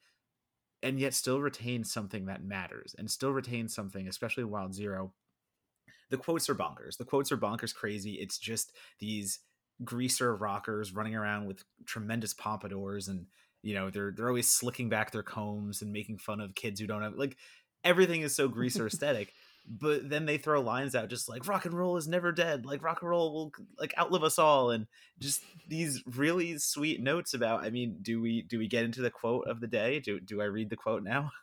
[0.83, 5.13] and yet still retain something that matters and still retain something especially wild zero.
[6.11, 6.99] The quotes are bonkers.
[6.99, 8.15] The quotes are bonkers crazy.
[8.15, 9.41] It's just these
[9.83, 13.27] greaser rockers running around with tremendous pompadours and
[13.63, 16.87] you know they're they're always slicking back their combs and making fun of kids who
[16.87, 17.37] don't have like
[17.83, 19.33] everything is so greaser aesthetic
[19.67, 22.67] but then they throw lines out just like rock and roll is never dead.
[22.67, 24.71] Like rock and roll will like outlive us all.
[24.71, 24.87] And
[25.19, 29.11] just these really sweet notes about i mean do we do we get into the
[29.11, 30.01] quote of the day?
[30.01, 31.31] Do do i read the quote now?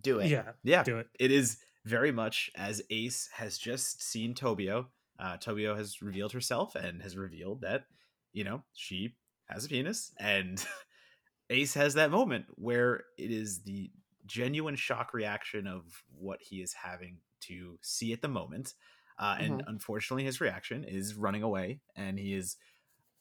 [0.00, 0.28] Do it.
[0.28, 0.84] Yeah, yeah.
[0.84, 1.08] do it.
[1.18, 4.86] it is very much as ace has just seen tobio.
[5.18, 7.86] Uh tobio has revealed herself and has revealed that
[8.32, 9.16] you know she
[9.46, 10.12] has a penis.
[10.20, 10.64] And
[11.50, 13.90] ace has that moment where it is the
[14.28, 18.74] genuine shock reaction of what he is having to see at the moment
[19.18, 22.56] uh, and unfortunately his reaction is running away and he is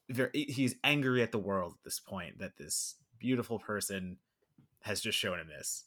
[0.10, 4.20] very he's angry at the world at this point that this beautiful person
[4.82, 5.86] has just shown him this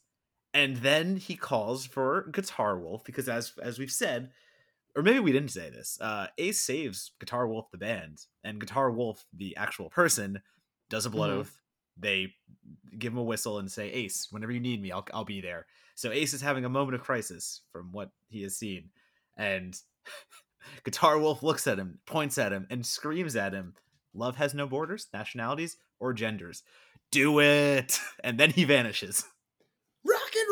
[0.53, 4.31] and then he calls for guitar wolf because as as we've said
[4.95, 8.91] or maybe we didn't say this uh ace saves guitar wolf the band and guitar
[8.91, 10.41] wolf the actual person
[10.89, 11.39] does a blood Mhm.
[11.41, 11.60] oath
[11.97, 12.33] they
[12.97, 15.65] give him a whistle and say ace whenever you need me i'll, I'll be there
[15.95, 18.89] so ace is having a moment of crisis from what he has seen
[19.37, 19.77] and
[20.83, 23.73] guitar wolf looks at him points at him and screams at him
[24.13, 26.63] love has no borders nationalities or genders
[27.11, 29.23] do it and then he vanishes
[30.03, 30.47] Rock and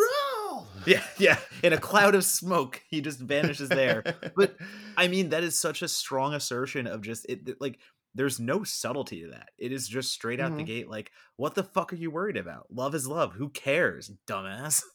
[0.52, 0.68] roll.
[0.86, 4.04] yeah yeah in a cloud of smoke he just vanishes there
[4.36, 4.56] but
[4.98, 7.48] I mean, that is such a strong assertion of just it.
[7.48, 7.80] it- Like,
[8.16, 9.50] there's no subtlety to that.
[9.58, 10.66] It is just straight out the Mhm.
[10.66, 10.90] gate.
[10.90, 12.68] Like, what the fuck are you worried about?
[12.72, 13.34] Love is love.
[13.34, 14.84] Who cares, dumbass?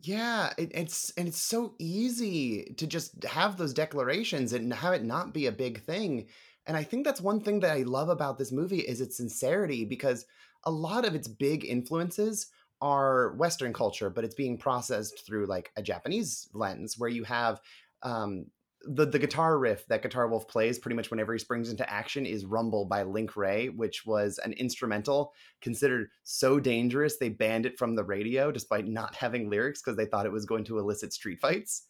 [0.00, 5.02] Yeah, it, it's and it's so easy to just have those declarations and have it
[5.04, 6.28] not be a big thing.
[6.66, 9.84] And I think that's one thing that I love about this movie is its sincerity
[9.84, 10.24] because
[10.64, 12.46] a lot of its big influences
[12.80, 17.60] are Western culture, but it's being processed through like a Japanese lens where you have
[18.02, 18.46] um,
[18.82, 22.24] the the guitar riff that Guitar Wolf plays pretty much whenever he springs into action
[22.26, 27.78] is "Rumble" by Link Wray, which was an instrumental considered so dangerous they banned it
[27.78, 31.12] from the radio despite not having lyrics because they thought it was going to elicit
[31.12, 31.86] street fights.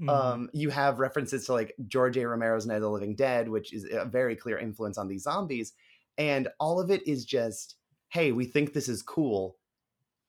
[0.00, 0.08] Mhm.
[0.08, 2.26] Um, you have references to like George A.
[2.26, 5.74] Romero's Night of the Living Dead, which is a very clear influence on these zombies,
[6.18, 7.76] and all of it is just,
[8.10, 9.58] hey, we think this is cool,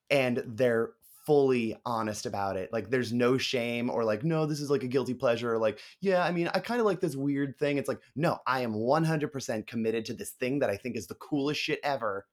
[0.09, 0.93] and they're
[1.26, 2.71] fully honest about it.
[2.71, 5.53] Like there's no shame or like, no, this is like a guilty pleasure.
[5.53, 7.78] Or like, yeah, I mean, I kind of like this weird thing.
[7.78, 11.15] It's like, no, I am 100% committed to this thing that I think is the
[11.15, 12.26] coolest shit ever.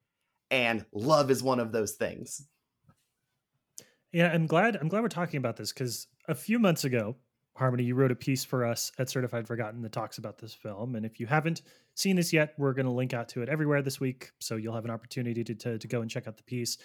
[0.51, 2.47] And love is one of those things.
[4.13, 4.77] Yeah, I'm glad.
[4.77, 7.17] I'm glad we're talking about this because a few months ago,
[7.57, 10.97] Harmony, you wrote a piece for us at Certified Forgotten that talks about this film.
[10.97, 11.63] And if you haven't
[11.95, 14.75] seen this yet, we're going to link out to it everywhere this week, so you'll
[14.75, 16.79] have an opportunity to, to to go and check out the piece.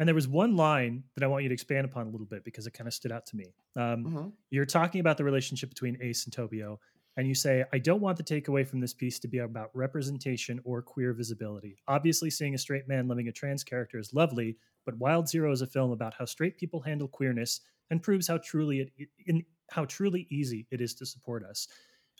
[0.00, 2.44] And there was one line that I want you to expand upon a little bit
[2.44, 3.54] because it kind of stood out to me.
[3.76, 4.32] Um, Mhm.
[4.50, 6.78] you're talking about the relationship between Ace and Tobio,
[7.16, 10.60] and you say, I don't want the takeaway from this piece to be about representation
[10.64, 11.78] or queer visibility.
[11.86, 15.62] Obviously, seeing a straight man loving a trans character is lovely, but Wild Zero is
[15.62, 19.84] a film about how straight people handle queerness and proves how truly it in how
[19.84, 21.68] truly easy it is to support us.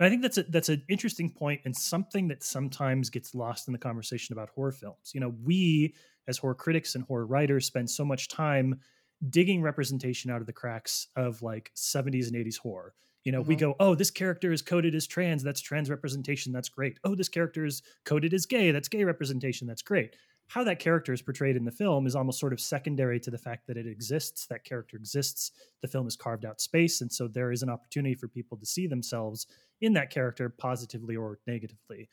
[0.00, 3.68] And I think that's a, that's an interesting point and something that sometimes gets lost
[3.68, 5.12] in the conversation about horror films.
[5.14, 5.94] You know, we
[6.26, 8.80] as horror critics and horror writers spend so much time
[9.28, 12.94] digging representation out of the cracks of like 70s and 80s horror.
[13.24, 13.60] You know, we Mhm.
[13.60, 15.42] go, oh, this character is coded as trans.
[15.42, 16.52] That's trans representation.
[16.52, 16.98] That's great.
[17.04, 18.70] Oh, this character is coded as gay.
[18.72, 19.66] That's gay representation.
[19.66, 20.16] That's great.
[20.48, 23.38] How that character is portrayed in the film is almost sort of secondary to the
[23.38, 24.46] fact that it exists.
[24.46, 25.52] That character exists.
[25.82, 27.02] The film has carved out space.
[27.02, 29.46] And so there is an opportunity for people to see themselves
[29.80, 32.08] in that character positively or negatively.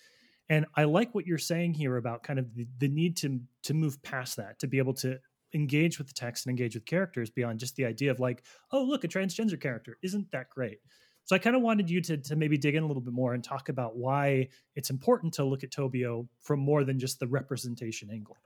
[0.49, 3.73] And I like what you're saying here about kind of the, the need to to
[3.73, 5.19] move past that, to be able to
[5.53, 8.83] engage with the text and engage with characters beyond just the idea of like, oh,
[8.83, 9.97] look, a transgender character.
[10.03, 10.79] Isn't that great?
[11.25, 13.33] So I kind of wanted you to, to maybe dig in a little bit more
[13.33, 17.27] and talk about why it's important to look at Tobio from more than just the
[17.27, 18.37] representation angle.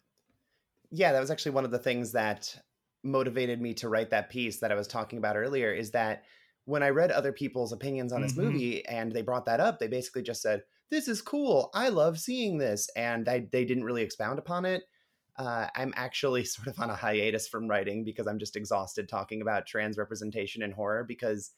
[0.89, 2.55] Yeah, that was actually one of the things that
[3.03, 6.24] motivated me to write that piece that I was talking about earlier is that
[6.66, 8.38] when I read other people's opinions on this Mhm.
[8.38, 11.70] movie and they brought that up, they basically just said, This is cool.
[11.74, 12.89] I love seeing this.
[12.97, 14.84] And I, they didn't really expound upon it.
[15.38, 19.41] Uh, I'm actually sort of on a hiatus from writing because I'm just exhausted talking
[19.41, 21.51] about trans representation in horror because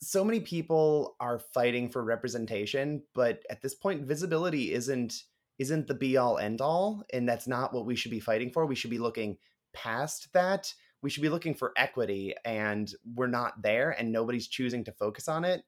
[0.00, 5.24] so many people are fighting for representation, but at this point, visibility isn't
[5.58, 8.64] isn't the be all end all, and that's not what we should be fighting for.
[8.64, 9.38] We should be looking
[9.72, 10.72] past that.
[11.02, 15.28] We should be looking for equity, and we're not there, and nobody's choosing to focus
[15.28, 15.62] on it.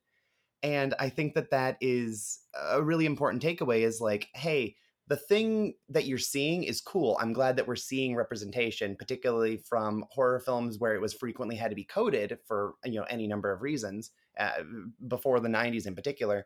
[0.63, 3.81] And I think that that is a really important takeaway.
[3.81, 4.75] Is like, hey,
[5.07, 7.17] the thing that you're seeing is cool.
[7.19, 11.69] I'm glad that we're seeing representation, particularly from horror films where it was frequently had
[11.69, 14.63] to be coded for you know any number of reasons uh,
[15.07, 16.45] before the 90s in particular.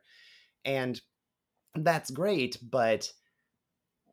[0.63, 0.99] And
[1.75, 3.11] that's great, but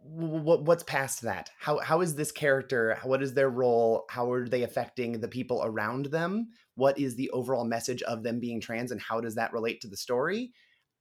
[0.05, 1.51] what what's past that?
[1.59, 4.05] How how is this character what is their role?
[4.11, 6.49] How are they affecting the people around them?
[6.75, 9.89] What is the overall message of them being trans and how does that relate to
[9.89, 10.53] the story?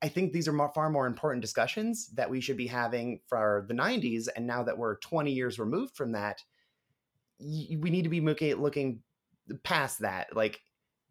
[0.03, 3.65] I think these are more, far more important discussions that we should be having for
[3.67, 6.41] the 90s and now that we're 20 years removed from that
[7.39, 9.01] we need to be looking
[9.63, 10.35] past that.
[10.35, 10.61] Like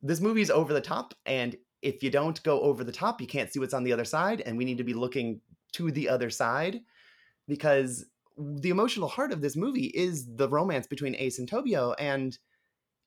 [0.01, 3.53] this movie's over the top and if you don't go over the top you can't
[3.53, 5.41] see what's on the other side and we need to be looking
[5.73, 6.81] to the other side
[7.51, 8.07] because
[8.39, 11.95] the emotional heart of this movie is the romance between Ace and Tobio.
[11.99, 12.39] And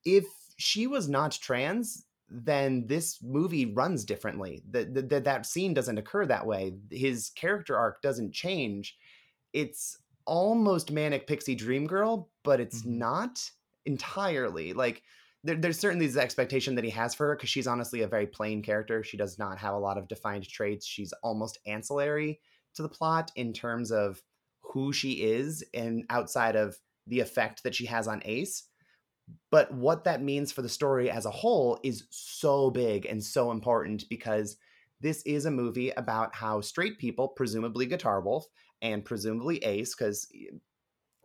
[0.05, 0.25] if
[0.57, 4.61] she was not trans, then this movie runs differently.
[4.69, 6.73] That that that scene doesn't occur that way.
[6.91, 8.97] His character arc doesn't change.
[9.53, 12.99] It's almost manic pixie dream girl, but it's mm-hmm.
[12.99, 13.49] not
[13.85, 14.73] entirely.
[14.73, 15.03] Like
[15.45, 18.27] there, there's certainly this expectation that he has for her because she's honestly a very
[18.27, 19.03] plain character.
[19.03, 20.85] She does not have a lot of defined traits.
[20.85, 22.41] She's almost ancillary
[22.75, 24.21] to the plot in terms of
[24.63, 28.63] who she is and outside of the effect that she has on Ace.
[29.51, 33.51] But what that means for the story as a whole is so big and so
[33.51, 34.57] important because
[34.99, 38.45] this is a movie about how straight people, presumably Guitar Wolf
[38.81, 40.27] and presumably Ace, because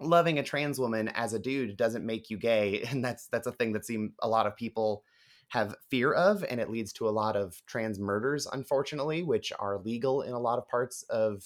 [0.00, 3.52] loving a trans woman as a dude doesn't make you gay, and that's that's a
[3.52, 5.04] thing that seem a lot of people
[5.50, 9.78] have fear of, and it leads to a lot of trans murders, unfortunately, which are
[9.78, 11.42] legal in a lot of parts of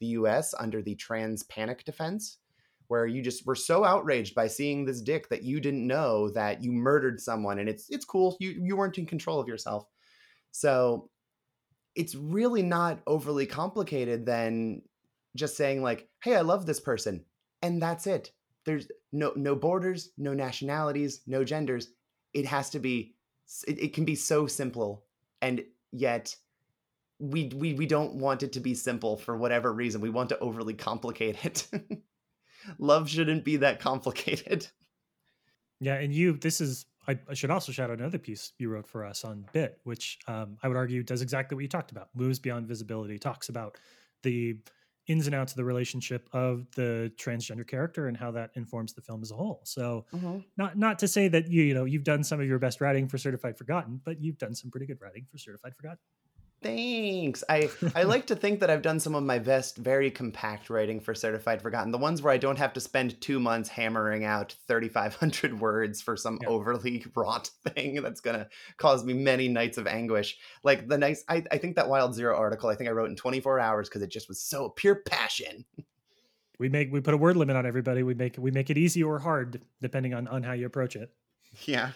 [0.00, 2.38] the US under the trans panic defense,
[2.88, 6.62] where you just were so outraged by seeing this dick that you didn't know that
[6.62, 8.36] you murdered someone and it's it's cool.
[8.40, 9.86] You you weren't in control of yourself.
[10.52, 11.10] So
[11.94, 14.82] it's really not overly complicated than
[15.34, 17.24] just saying like, "Hey, I love this person."
[17.62, 18.32] And that's it.
[18.64, 21.88] There's no no borders, no nationalities, no genders.
[22.34, 23.14] It has to be
[23.66, 25.04] it, it can be so simple
[25.40, 26.34] and yet
[27.18, 30.00] we we we don't want it to be simple for whatever reason.
[30.00, 31.68] We want to overly complicate it.
[32.78, 34.66] Love shouldn't be that complicated.
[35.80, 38.86] Yeah, and you this is I, I, should also shout out another piece you wrote
[38.86, 42.08] for us on Bit, which um, I would argue does exactly what you talked about.
[42.14, 43.78] Moves beyond visibility, talks about
[44.22, 44.56] the
[45.06, 49.00] ins and outs of the relationship of the transgender character and how that informs the
[49.00, 49.60] film as a whole.
[49.64, 50.38] So, mm-hmm.
[50.56, 53.08] not not to say that you you know you've done some of your best writing
[53.08, 55.98] for Certified Forgotten, but you've done some pretty good writing for Certified Forgotten.
[56.62, 57.44] Thanks.
[57.48, 61.00] I I like to think that I've done some of my best, very compact writing
[61.00, 61.92] for Certified Forgotten.
[61.92, 66.16] The ones where I don't have to spend two months hammering out 3,500 words for
[66.16, 66.48] some yeah.
[66.48, 68.48] overly wrought thing that's gonna
[68.78, 70.38] cause me many nights of anguish.
[70.64, 73.16] Like the nice, I, I think that Wild Zero article, I think I wrote in
[73.16, 75.64] 24 hours because it just was so pure passion.
[76.58, 78.02] We make we put a word limit on everybody.
[78.02, 81.12] We make we make it easy or hard depending on on how you approach it.
[81.64, 81.90] Yeah.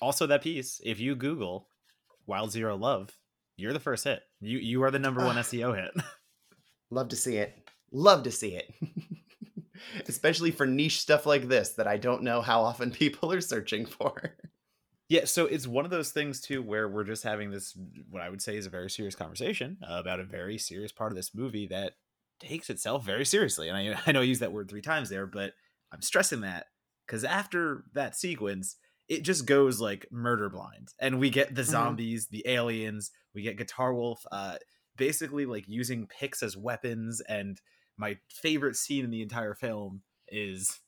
[0.00, 1.68] also, that piece, if you Google
[2.26, 3.16] Wild Zero Love
[3.56, 4.22] you're the first hit.
[4.40, 5.42] You you are the number one ah.
[5.42, 5.92] SEO hit.
[6.90, 7.54] Love to see it.
[7.90, 8.72] Love to see it.
[10.08, 13.86] Especially for niche stuff like this that I don't know how often people are searching
[13.86, 14.36] for.
[15.08, 17.76] Yeah, so it's one of those things too where we're just having this
[18.10, 21.16] what I would say is a very serious conversation about a very serious part of
[21.16, 21.92] this movie that
[22.40, 23.68] takes itself very seriously.
[23.68, 25.52] And I I know I used that word 3 times there, but
[25.92, 26.66] I'm stressing that
[27.06, 28.76] cuz after that sequence,
[29.08, 31.70] it just goes like murder blind and we get the mm-hmm.
[31.70, 32.36] zombies, mm-hmm.
[32.36, 34.56] the aliens, we get Guitar Wolf, uh,
[34.96, 37.20] basically like using picks as weapons.
[37.28, 37.60] And
[37.96, 40.80] my favorite scene in the entire film is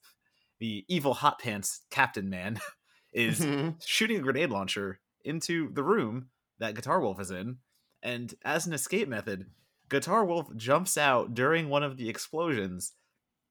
[0.59, 2.61] the evil hot pants captain man
[3.13, 3.71] is mm-hmm.
[3.85, 7.59] shooting a grenade launcher into the room that Guitar Wolf is in.
[8.03, 9.47] And as an escape method,
[9.89, 12.93] Guitar Wolf jumps out during one of the explosions.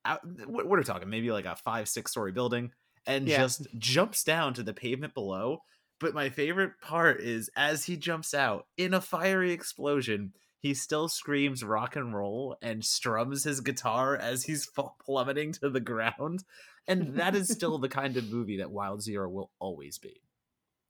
[0.06, 1.10] Out, what, what are we talking?
[1.10, 2.72] Maybe like a five, six story building,
[3.08, 3.38] and yeah.
[3.38, 5.62] just jumps down to the pavement below
[6.00, 11.08] but my favorite part is as he jumps out in a fiery explosion, he still
[11.08, 14.70] screams rock and roll and strums his guitar as he's
[15.06, 16.44] plummeting to the ground.
[16.88, 20.22] And that is still the kind of movie that Wild Zero will always be.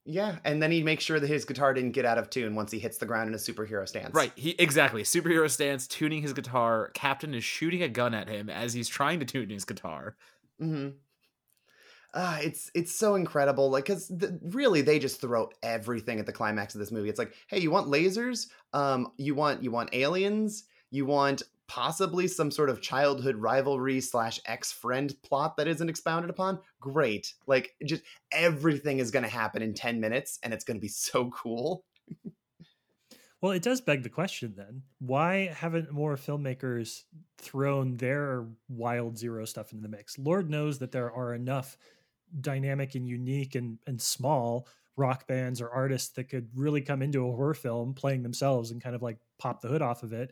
[0.09, 2.71] Yeah, and then he makes sure that his guitar didn't get out of tune once
[2.71, 4.13] he hits the ground in a superhero stance.
[4.13, 6.91] Right, he exactly superhero stance, tuning his guitar.
[6.93, 10.15] Captain is shooting a gun at him as he's trying to tune his guitar.
[10.61, 10.95] Mm-hmm
[12.13, 16.31] uh, it's it's so incredible like because the, really they just throw everything at the
[16.31, 17.09] climax of this movie.
[17.09, 18.47] It's like hey you want lasers?
[18.73, 20.63] Um you want you want aliens?
[20.89, 26.59] You want possibly some sort of childhood rivalry slash ex-friend plot that isn't expounded upon?
[26.79, 27.33] Great.
[27.45, 30.87] Like just everything is going to happen in 10 minutes and it's going to be
[30.87, 31.83] so cool.
[33.41, 37.03] Well it does beg the question then why haven't more filmmakers
[37.37, 40.17] thrown their wild zero stuff into the mix?
[40.17, 41.77] Lord knows that there are enough
[42.41, 47.27] dynamic and unique and and small rock bands or artists that could really come into
[47.27, 50.31] a horror film playing themselves and kind of like pop the hood off of it.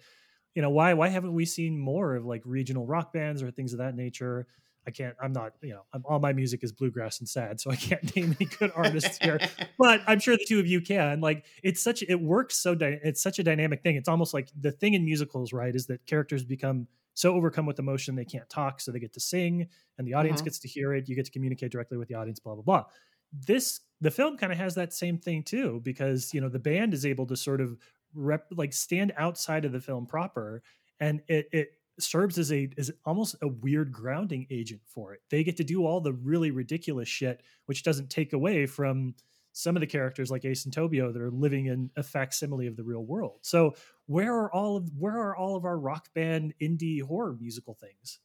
[0.55, 3.73] you know why why haven't we seen more of like regional rock bands or things
[3.73, 4.47] of that nature?
[4.87, 7.71] I can't i'm not you know I'm, all my music is bluegrass and sad so
[7.71, 9.39] i can't name any good artists here.
[9.79, 11.21] But i'm sure the two of you can.
[11.21, 13.95] Like it's such it works so dy- it's such a dynamic thing.
[13.95, 17.79] It's almost like the thing in musicals right is that characters become so overcome with
[17.79, 20.45] emotion they can't talk so they get to sing and the audience Mhm.
[20.45, 22.85] gets to hear it you get to communicate directly with the audience blah blah blah
[23.33, 26.93] this the film kind of has that same thing too because you know the band
[26.93, 27.77] is able to sort of
[28.13, 30.63] rep like stand outside of the film proper
[30.99, 35.43] and it it serves as a as almost a weird grounding agent for it they
[35.43, 39.15] get to do all the really ridiculous shit which doesn't take away from
[39.57, 42.75] some of the characters like ace and tobio that are living in a facsimile of
[42.75, 43.73] the real world so
[44.05, 48.19] where are all of where are all of our rock band indie horror musical things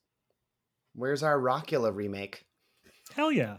[0.93, 2.47] Where's our Rockula remake?
[3.15, 3.59] hell yeah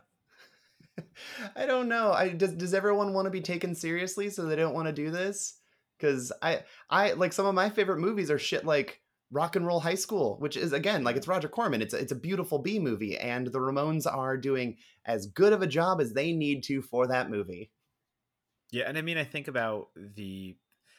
[1.56, 2.12] I don't know.
[2.12, 5.10] I does does everyone want to be taken seriously so they don't want to do
[5.10, 5.58] this?
[6.00, 9.01] Cuz I I like some of my favorite movies are shit like
[9.32, 11.82] Rock and Roll High School, which is again like it's Roger Corman.
[11.82, 15.62] It's a, it's a beautiful B movie and the Ramones are doing as good of
[15.62, 17.72] a job as they need to for that movie.
[18.72, 20.56] Yeah, and I mean, I think about the.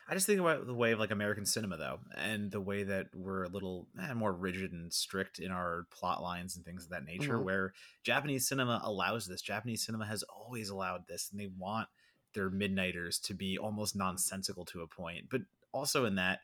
[0.09, 3.07] I just think about the way of like American cinema, though, and the way that
[3.14, 6.91] we're a little eh, more rigid and strict in our plot lines and things of
[6.91, 7.39] that nature.
[7.39, 7.45] Mhm.
[7.45, 7.72] Where
[8.03, 9.41] Japanese cinema allows this.
[9.41, 11.89] Japanese cinema has always allowed this, and they want
[12.35, 15.28] their midnighters to be almost nonsensical to a point.
[15.30, 16.41] But also in that,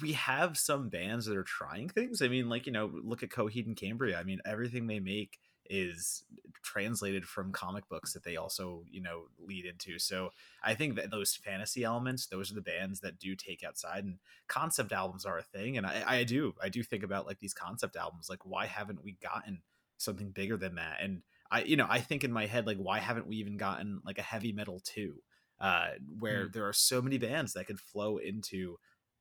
[0.00, 2.22] we have some bands that are trying things.
[2.22, 4.18] I mean, like you know, look at Coheed and Cambria.
[4.18, 5.38] I mean, everything they make
[5.70, 6.24] is
[6.62, 10.30] translated from comic books that they also you know lead into so
[10.62, 14.18] i think that those fantasy elements those are the bands that do take outside and
[14.48, 17.54] concept albums are a thing and i, I do i do think about like these
[17.54, 19.62] concept albums like why haven't we gotten
[19.96, 22.98] something bigger than that and i you know i think in my head like why
[22.98, 25.16] haven't we even gotten like a heavy metal too
[25.60, 25.88] uh
[26.18, 28.76] where there are so many bands that could flow into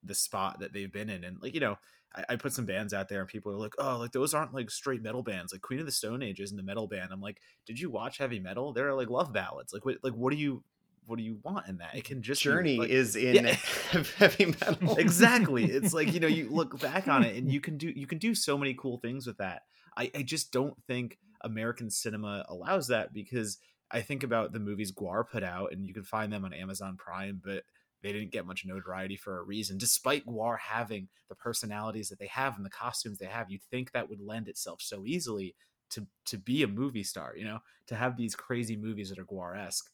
[0.05, 1.77] the spot that they've been in and like you know
[2.15, 4.53] I, I put some bands out there and people are like, oh, like those aren't
[4.53, 5.51] like straight metal bands.
[5.51, 7.09] Like Queen of the Stone Age isn't a metal band.
[7.11, 8.71] I'm like, did you watch heavy metal?
[8.71, 9.73] They're like love ballads.
[9.73, 10.63] Like what like what do you
[11.07, 11.93] what do you want in that?
[11.93, 13.55] It can just be, Journey like- is in Yeah.
[14.17, 14.95] heavy metal.
[14.97, 15.65] exactly.
[15.65, 18.17] It's like, you know, you look back on it and you can do you can
[18.17, 19.63] do so many cool things with that.
[19.97, 23.57] I, I just don't think American cinema allows that because
[23.91, 26.95] I think about the movies GWAR put out and you can find them on Amazon
[26.97, 27.63] Prime, but
[28.05, 29.79] they didn't get much notoriety for a reason.
[29.79, 33.91] Despite GWAR having the personalities that they have and the costumes they have, you'd think
[33.91, 35.55] that would lend itself so easily
[35.89, 39.25] to to be a movie star, you know, to have these crazy movies that are
[39.25, 39.89] GWAR esque.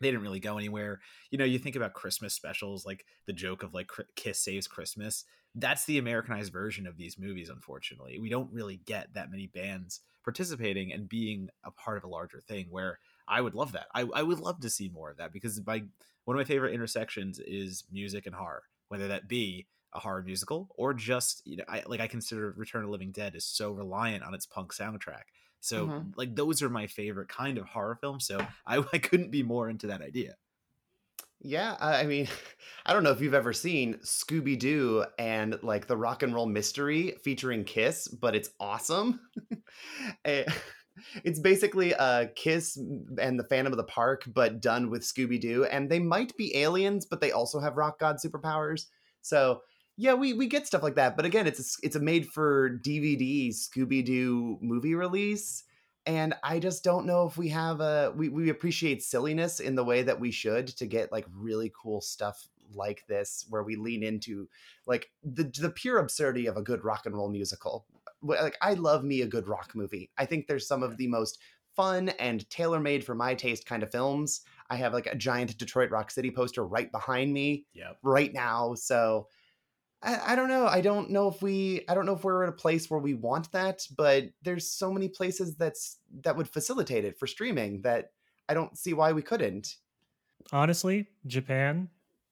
[0.00, 1.00] They didn't really go anywhere.
[1.30, 5.24] You know, you think about Christmas specials, like the joke of like Kiss Saves Christmas.
[5.54, 8.18] That's the Americanized version of these movies, unfortunately.
[8.18, 12.42] We don't really get that many bands participating and being a part of a larger
[12.48, 12.98] thing where
[13.28, 13.86] I would love that.
[13.94, 15.84] I, I would love to see more of that because my
[16.24, 20.70] one of my favorite intersections is music and horror, whether that be a horror musical
[20.76, 23.72] or just you know, I like I consider Return of the Living Dead is so
[23.72, 25.24] reliant on its punk soundtrack.
[25.60, 26.14] So Mhm.
[26.16, 28.26] like those are my favorite kind of horror films.
[28.26, 30.36] So I, I couldn't be more into that idea.
[31.40, 32.28] Yeah, I mean,
[32.86, 36.46] I don't know if you've ever seen Scooby Doo and like the rock and roll
[36.46, 39.20] mystery featuring Kiss, but it's awesome.
[40.24, 40.44] Eh,
[41.24, 45.64] it's basically a Kiss and the Phantom of the Park, but done with Scooby Doo,
[45.64, 48.86] and they might be aliens, but they also have rock god superpowers.
[49.22, 49.62] So
[49.96, 51.16] yeah, we we get stuff like that.
[51.16, 55.64] But again, it's a, it's a made for DVD Scooby Doo movie release
[56.06, 59.84] and i just don't know if we have a we, we appreciate silliness in the
[59.84, 64.02] way that we should to get like really cool stuff like this where we lean
[64.02, 64.48] into
[64.86, 67.86] like the the pure absurdity of a good rock and roll musical
[68.22, 71.38] like i love me a good rock movie i think there's some of the most
[71.76, 75.90] fun and tailor-made for my taste kind of films i have like a giant detroit
[75.90, 77.98] rock city poster right behind me Yep.
[78.02, 78.74] right now.
[78.74, 79.28] So
[80.02, 80.66] I, I don't know.
[80.66, 83.14] I don't know if we I don't know if we're at a place where we
[83.14, 88.12] want that, but there's so many places that's that would facilitate it for streaming that
[88.48, 89.76] I don't see why we couldn't.
[90.52, 91.88] honestly, Japan,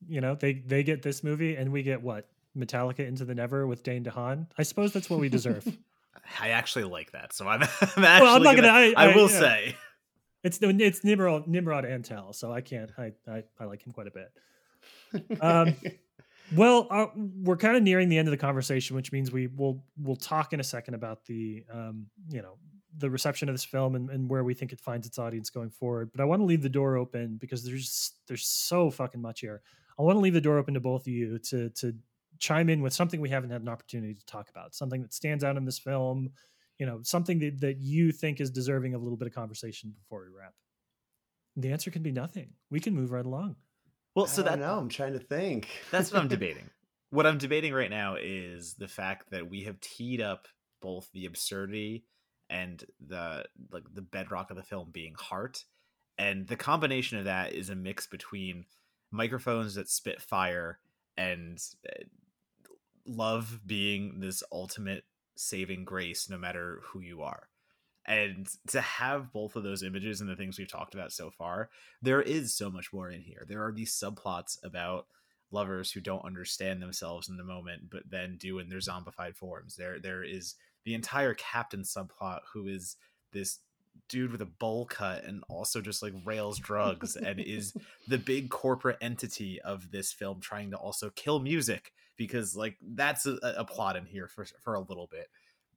[0.09, 2.29] you know, they they get this movie and we get what?
[2.57, 4.47] Metallica Into the Never with Dane DeHaan.
[4.59, 5.67] I suppose that's what we deserve.
[6.41, 7.33] I actually like that.
[7.33, 8.69] So I'm, I'm actually well, I'm not gonna.
[8.69, 9.39] I, I, will yeah.
[9.39, 9.77] say.
[10.43, 12.91] it's it's Nimrod Nimrod Antal, so I can't.
[12.99, 14.33] I I, I like him quite a bit.
[15.41, 15.75] Um,
[16.55, 19.85] Well, uh, we're kind of nearing the end of the conversation, which means we will
[19.97, 22.57] we'll talk in a second about the um, you know
[22.99, 25.71] the reception of this film and, and where we think it finds its audience going
[25.71, 26.11] forward.
[26.13, 29.63] But I want to leave the door open because there's there's so fucking much here.
[29.99, 31.95] I want to leave the door open to both of you to to
[32.41, 35.45] chime in with something we haven't had an opportunity to talk about, something that stands
[35.45, 36.31] out in this film,
[36.79, 39.95] you know, something that, that you think is deserving of a little bit of conversation
[39.97, 40.55] before we wrap.
[41.57, 42.55] The answer can be nothing.
[42.71, 43.57] We can move right along.
[44.15, 44.79] Well, I so don't that know.
[44.79, 45.69] I'm trying to think.
[45.91, 46.69] that's what I'm debating.
[47.11, 50.49] what I'm debating right now is the fact that we have teed up
[50.81, 52.05] both the absurdity
[52.49, 55.65] and the like the bedrock of the film being heart
[56.19, 58.65] and the combination of that is a mix between
[59.11, 60.79] microphones that spit fire
[61.17, 62.03] and uh,
[63.07, 67.49] love being this ultimate saving grace no matter who you are.
[68.07, 71.69] And to have both of those images and the things we've talked about so far
[72.03, 73.45] there is so much more in here.
[73.49, 75.07] There are these subplots about
[75.53, 79.77] lovers who don't understand themselves in the moment but then do in their zombified forms.
[79.77, 82.97] There there is the entire captain subplot who is
[83.33, 83.59] this
[84.09, 87.75] dude with a bowl cut and also just like rails drugs and is
[88.09, 93.25] the big corporate entity of this film trying to also kill music because like that's
[93.25, 95.31] a, a plot in here for for a little bit.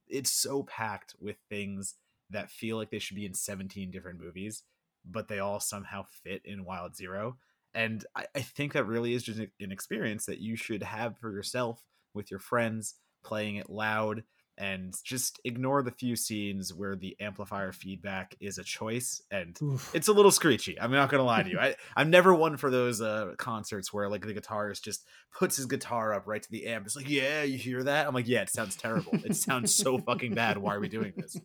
[0.06, 1.94] It's so packed with things
[2.28, 4.62] that feel like they should be in 17 different movies
[5.06, 7.36] but they all somehow fit in wild zero
[7.74, 11.32] and I, I think that really is just an experience that you should have for
[11.32, 11.82] yourself
[12.12, 14.22] with your friends playing it loud
[14.58, 19.90] and just ignore the few scenes where the amplifier feedback is a choice and Oof.
[19.94, 21.58] it's a little screechy i'm not gonna lie to you.
[21.60, 25.04] I, i'm never one for those uh, concerts where like the guitarist just
[25.36, 28.06] puts his guitar up right to the amp it's like yeah you hear that?
[28.06, 29.12] I'm like yeah it sounds terrible.
[29.24, 30.58] It sounds so fucking bad.
[30.58, 31.36] Why are we doing this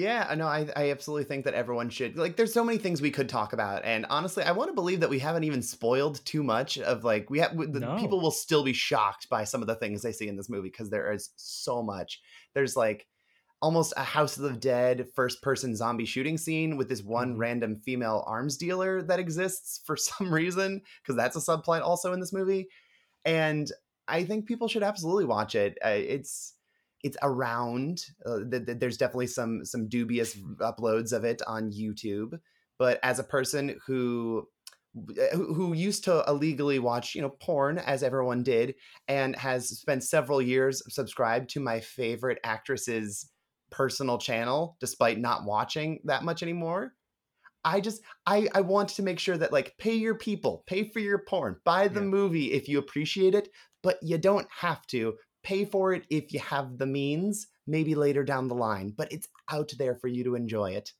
[0.00, 2.36] yeah, no, I, I absolutely think that everyone should like.
[2.36, 5.10] There's so many things we could talk about, and honestly, I want to believe that
[5.10, 7.54] we haven't even spoiled too much of like we have.
[7.56, 7.96] The, no.
[7.98, 10.70] People will still be shocked by some of the things they see in this movie
[10.70, 12.22] because there is so much.
[12.54, 13.06] There's like
[13.60, 17.40] almost a House of the Dead first person zombie shooting scene with this one mm-hmm.
[17.40, 22.20] random female arms dealer that exists for some reason because that's a subplot also in
[22.20, 22.68] this movie,
[23.26, 23.70] and
[24.08, 25.76] I think people should absolutely watch it.
[25.84, 26.54] Uh, it's
[27.02, 28.04] it's around.
[28.24, 32.38] Uh, th- th- there's definitely some some dubious uploads of it on YouTube.
[32.78, 34.46] But as a person who
[35.32, 38.74] who used to illegally watch you know porn as everyone did
[39.06, 43.30] and has spent several years subscribed to my favorite actress's
[43.70, 46.92] personal channel despite not watching that much anymore
[47.64, 50.98] i just i i want to make sure that like pay your people pay for
[50.98, 52.06] your porn buy the yeah.
[52.06, 53.48] movie if you appreciate it
[53.84, 58.24] but you don't have to pay for it if you have the means, maybe later
[58.24, 60.92] down the line, but it's out there for you to enjoy it.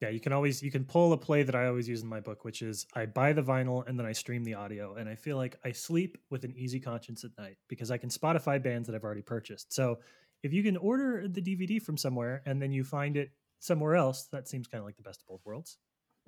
[0.00, 2.20] Yeah, you can always you can pull a play that I always use in my
[2.20, 5.16] book, which is I buy the vinyl and then I stream the audio, and I
[5.16, 8.86] feel like I sleep with an easy conscience at night because I can Spotify bands
[8.86, 9.72] that I've already purchased.
[9.72, 9.98] So
[10.44, 14.28] if you can order the DVD from somewhere and then you find it somewhere else,
[14.30, 15.78] that seems kind of like the best of both worlds.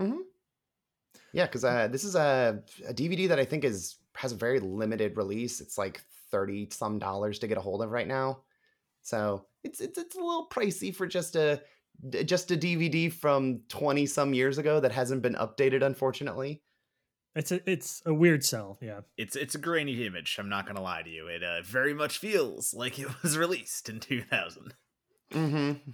[0.01, 0.19] Mm-hmm.
[1.33, 4.59] Yeah, because uh, this is a, a DVD that I think is has a very
[4.59, 5.61] limited release.
[5.61, 8.43] It's like 30 some dollars to get a hold of right now.
[9.03, 11.63] So it's it's it's a little pricey for just a
[12.25, 16.63] just a DVD from 20 some years ago that hasn't been updated unfortunately.
[17.37, 19.01] It's a it's a weird sell, yeah.
[19.17, 20.37] It's it's a grainy image.
[20.39, 21.29] I'm not gonna lie to you.
[21.29, 24.75] It uh, very much feels like it was released in 2000.
[25.33, 25.91] Mm-hmm.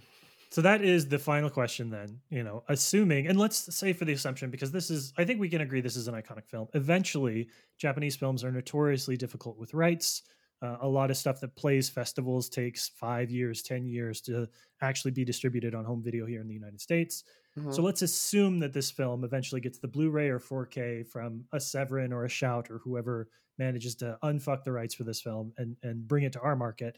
[0.49, 4.13] So that is the final question then, you know, assuming and let's say for the
[4.13, 6.69] assumption because this is I think we can agree this is an iconic film.
[6.73, 10.23] Eventually, Japanese films are notoriously difficult with rights.
[10.61, 14.47] Uh, a lot of stuff that plays festivals takes 5 years, 10 years to
[14.81, 17.23] actually be distributed on home video here in the United States.
[17.57, 17.71] Mm-hmm.
[17.71, 22.11] So let's assume that this film eventually gets the Blu-ray or 4K from a Severin
[22.11, 26.07] or a Shout or whoever manages to unfuck the rights for this film and and
[26.07, 26.97] bring it to our market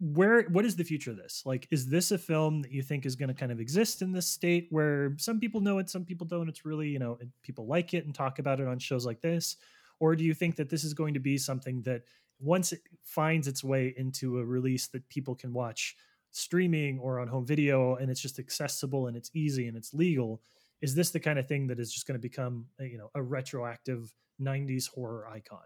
[0.00, 3.04] where what is the future of this like is this a film that you think
[3.04, 6.04] is going to kind of exist in this state where some people know it some
[6.04, 9.04] people don't it's really you know people like it and talk about it on shows
[9.04, 9.56] like this
[10.00, 12.02] or do you think that this is going to be something that
[12.40, 15.96] once it finds its way into a release that people can watch
[16.30, 20.42] streaming or on home video and it's just accessible and it's easy and it's legal
[20.80, 23.22] is this the kind of thing that is just going to become you know a
[23.22, 25.58] retroactive 90s horror icon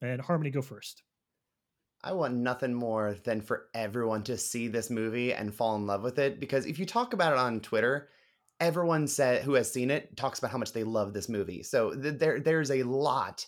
[0.00, 1.02] and harmony go first
[2.04, 6.02] I want nothing more than for everyone to see this movie and fall in love
[6.02, 8.10] with it because if you talk about it on Twitter,
[8.60, 11.62] everyone said who has seen it talks about how much they love this movie.
[11.62, 13.46] So th- there there's a lot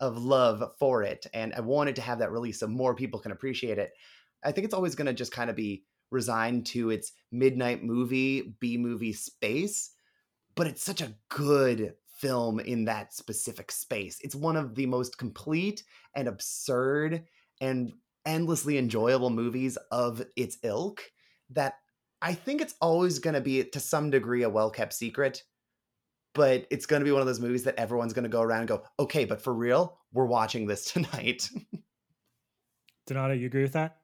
[0.00, 3.32] of love for it and I wanted to have that release so more people can
[3.32, 3.92] appreciate it.
[4.44, 8.54] I think it's always going to just kind of be resigned to its midnight movie,
[8.60, 9.90] B movie space,
[10.54, 14.18] but it's such a good film in that specific space.
[14.22, 15.82] It's one of the most complete
[16.14, 17.24] and absurd
[17.60, 17.92] and
[18.24, 21.02] endlessly enjoyable movies of its ilk
[21.50, 21.74] that
[22.22, 25.42] I think it's always going to be to some degree a well kept secret,
[26.36, 28.60] but it's going to be one of those movies that everyone's going to go around
[28.60, 31.48] and go, okay, but for real, we're watching this tonight.
[33.06, 33.96] Donato, you agree with that?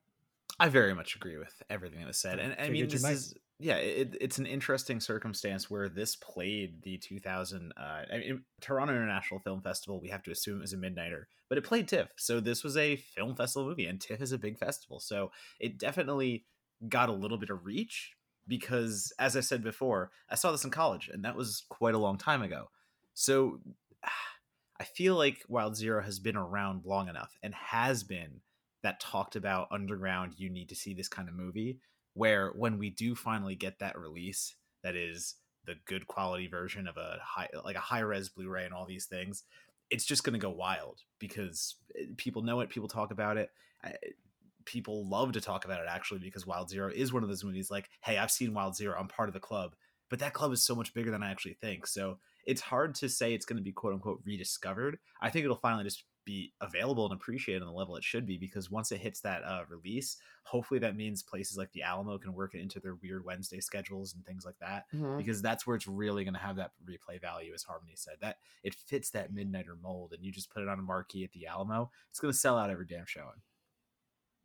[0.59, 2.39] I very much agree with everything that was said.
[2.39, 6.99] And I mean, this is yeah, it, it's an interesting circumstance where this played the
[6.99, 10.01] 2000 uh, I mean, Toronto International Film Festival.
[10.01, 12.77] We have to assume it was a midnighter, but it played TIFF, so this was
[12.77, 15.31] a film festival movie, and TIFF is a big festival, so
[15.61, 16.45] it definitely
[16.89, 18.15] got a little bit of reach
[18.47, 21.99] because, as I said before, I saw this in college, and that was quite a
[21.99, 22.71] long time ago.
[23.15, 23.61] So
[24.81, 28.41] I feel like Wild Zero has been around long enough and has been
[28.83, 30.35] that talked about underground.
[30.39, 31.79] You need to see this kind of movie
[32.15, 36.97] where when we do finally get that release that is the good quality version of
[36.97, 39.45] a high like a high res blu-ray and all these things
[39.91, 43.51] it's just going to go wild because eh, people know it people talk about it
[44.65, 47.71] people love to talk about it actually because wild zero is one of those movies
[47.71, 49.75] like hey i've seen wild zero i'm part of the club
[50.11, 53.09] but that club is so much bigger than i actually think so it's hard to
[53.09, 57.05] say it's going to be quote unquote rediscovered i think it'll finally just be available
[57.05, 60.17] and appreciated on the level it should be because once it hits that uh, release
[60.45, 64.15] hopefully that means places like the alamo can work it into their weird wednesday schedules
[64.15, 65.17] and things like that mm-hmm.
[65.17, 68.37] because that's where it's really going to have that replay value as harmony said that
[68.63, 71.47] it fits that midnighter mold and you just put it on a marquee at the
[71.47, 73.41] alamo it's going to sell out every damn showing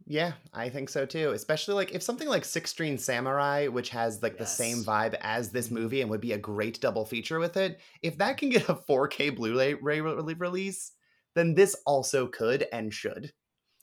[0.05, 1.31] yeah, I think so too.
[1.31, 4.39] Especially like if something like Six String Samurai, which has like yes.
[4.39, 5.75] the same vibe as this mm-hmm.
[5.75, 8.75] movie and would be a great double feature with it, if that can get a
[8.75, 10.91] 4K Blu-ray release,
[11.35, 13.33] then this also could and should.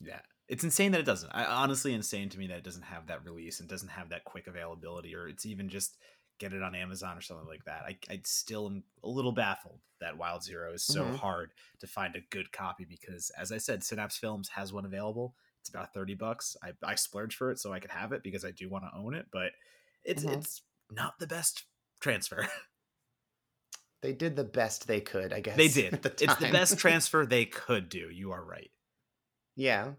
[0.01, 0.21] Yeah.
[0.49, 1.31] It's insane that it doesn't.
[1.31, 4.25] I, honestly insane to me that it doesn't have that release and doesn't have that
[4.25, 5.97] quick availability or it's even just
[6.39, 7.83] get it on Amazon or something like that.
[7.87, 11.15] I, I still am a little baffled that Wild Zero is so mm-hmm.
[11.15, 15.35] hard to find a good copy because, as I said, Synapse Films has one available.
[15.65, 16.59] It's about 30 bucks.
[16.63, 18.91] I, I splurged for it so I could have it because I do want to
[18.95, 19.53] own it, but
[20.05, 20.35] it's mm-hmm.
[20.35, 20.61] it's
[20.91, 21.65] not the best
[22.01, 22.47] transfer.
[24.03, 25.57] they did the best they could, I guess.
[25.57, 25.93] They did.
[26.03, 28.11] The it's the best transfer they could do.
[28.11, 28.71] You are right.
[29.57, 29.93] Yeah.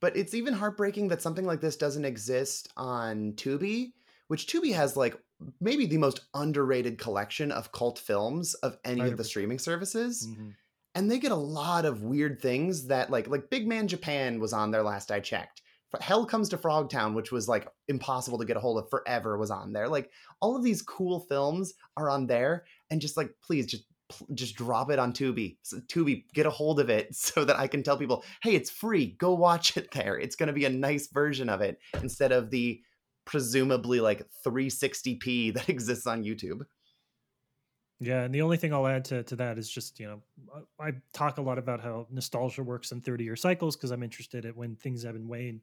[0.00, 3.92] But it's even heartbreaking that something like this doesn't exist on Tubi,
[4.26, 5.16] which Tubi has like
[5.60, 9.12] maybe the most underrated collection of cult films of any 100%.
[9.12, 10.26] of the streaming services.
[10.28, 10.48] Mm-hmm.
[10.96, 14.52] And they get a lot of weird things that like like Big Man Japan was
[14.52, 15.62] on there last I checked.
[16.00, 19.50] Hell Comes to Frogtown, which was like impossible to get a hold of forever, was
[19.50, 19.88] on there.
[19.88, 20.10] Like
[20.40, 23.84] all of these cool films are on there, and just like please just
[24.34, 25.58] just drop it on Tubi.
[25.62, 28.70] So, Tubi, get a hold of it so that I can tell people, hey, it's
[28.70, 29.16] free.
[29.18, 30.18] Go watch it there.
[30.18, 32.80] It's going to be a nice version of it instead of the
[33.24, 36.62] presumably like 360p that exists on YouTube.
[37.98, 40.22] Yeah, and the only thing I'll add to, to that is just, you know,
[40.78, 44.44] I talk a lot about how nostalgia works in 30 year cycles because I'm interested
[44.44, 45.62] in when things have been wane.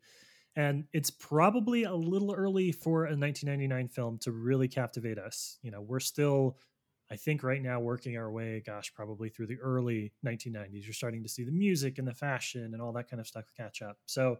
[0.55, 5.59] And it's probably a little early for a 1999 film to really captivate us.
[5.61, 6.57] You know, we're still,
[7.11, 10.85] I think, right now working our way, gosh, probably through the early 1990s.
[10.85, 13.45] You're starting to see the music and the fashion and all that kind of stuff
[13.55, 13.97] catch up.
[14.05, 14.37] So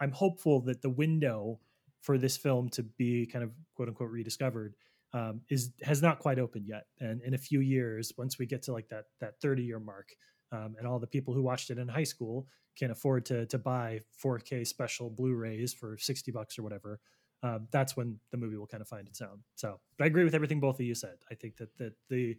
[0.00, 1.60] I'm hopeful that the window
[2.00, 4.74] for this film to be kind of quote unquote rediscovered
[5.16, 6.84] um, is has not quite opened yet.
[7.00, 10.10] And in a few years, once we get to like that that 30 year mark,
[10.52, 12.46] um, and all the people who watched it in high school
[12.78, 17.00] can afford to to buy 4K special Blu-rays for 60 bucks or whatever,
[17.42, 19.40] um, that's when the movie will kind of find its own.
[19.54, 21.16] So, but I agree with everything both of you said.
[21.30, 22.36] I think that that the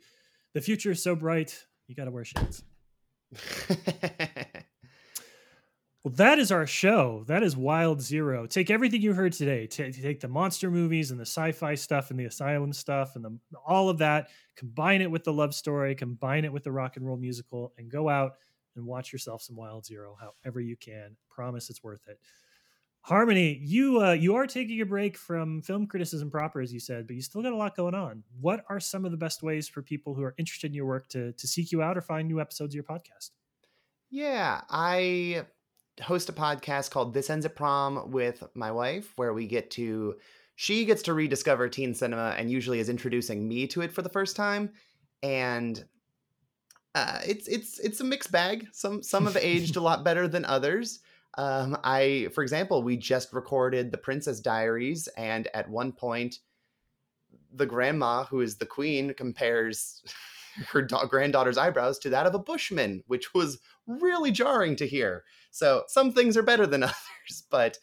[0.53, 2.63] the future is so bright, you got to wear shades.
[6.07, 7.25] Well, that is our show.
[7.27, 8.45] That is Wild Zero.
[8.47, 9.67] Take everything you heard today.
[9.67, 13.37] T- take the monster movies and the sci-fi stuff and the asylum stuff and the,
[13.67, 14.29] all of that.
[14.55, 15.95] Combine it with the love story.
[15.95, 18.35] Combine it with the rock and roll musical, and go out
[18.77, 21.17] and watch yourself some Wild Zero, however you can.
[21.29, 22.21] Promise it's worth it.
[23.01, 27.05] Harmony, you uh, you are taking a break from film criticism proper, as you said,
[27.05, 28.23] but you still got a lot going on.
[28.39, 31.09] What are some of the best ways for people who are interested in your work
[31.09, 33.31] to to seek you out or find new episodes of your podcast?
[34.09, 35.47] Yeah, I
[36.01, 40.15] host a podcast called This Ends at Prom with my wife, where we get to
[40.55, 44.09] she gets to rediscover teen cinema and usually is introducing me to it for the
[44.09, 44.71] first time.
[45.21, 45.83] And
[46.95, 48.67] uh, it's it's it's a mixed bag.
[48.71, 50.99] Some some have aged a lot better than others.
[51.37, 56.39] Um, I, for example, we just recorded the Princess Diaries, and at one point,
[57.53, 60.01] the grandma, who is the queen, compares
[60.71, 65.23] her da- granddaughter's eyebrows to that of a bushman, which was really jarring to hear.
[65.51, 67.79] So some things are better than others, but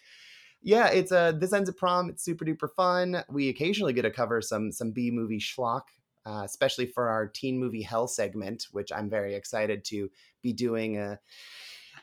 [0.65, 2.09] yeah, it's a uh, this ends at prom.
[2.09, 3.23] It's super duper fun.
[3.29, 5.83] We occasionally get to cover some some B movie schlock,
[6.25, 10.11] uh, especially for our teen movie hell segment, which I'm very excited to
[10.43, 11.21] be doing a.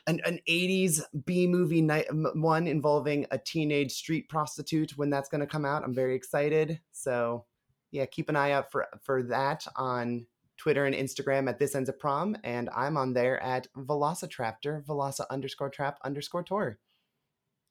[0.08, 5.42] An, an 80s B movie night one involving a teenage street prostitute when that's going
[5.42, 5.84] to come out.
[5.84, 6.80] I'm very excited.
[6.90, 7.44] So,
[7.92, 10.26] yeah, keep an eye out for for that on
[10.62, 15.28] Twitter and Instagram at This Ends a Prom, and I'm on there at Velocitraptor, Veloci
[15.28, 16.78] underscore trap underscore tour.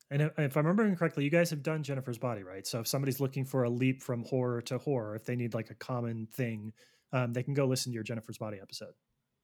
[0.10, 2.68] And if, I'm remembering correctly, you guys have done Jennifer's Body, right?
[2.68, 5.70] So if somebody's looking for a leap from horror to horror, if they need like
[5.70, 6.74] a common thing,
[7.14, 8.92] um, they can go listen to your Jennifer's Body episode.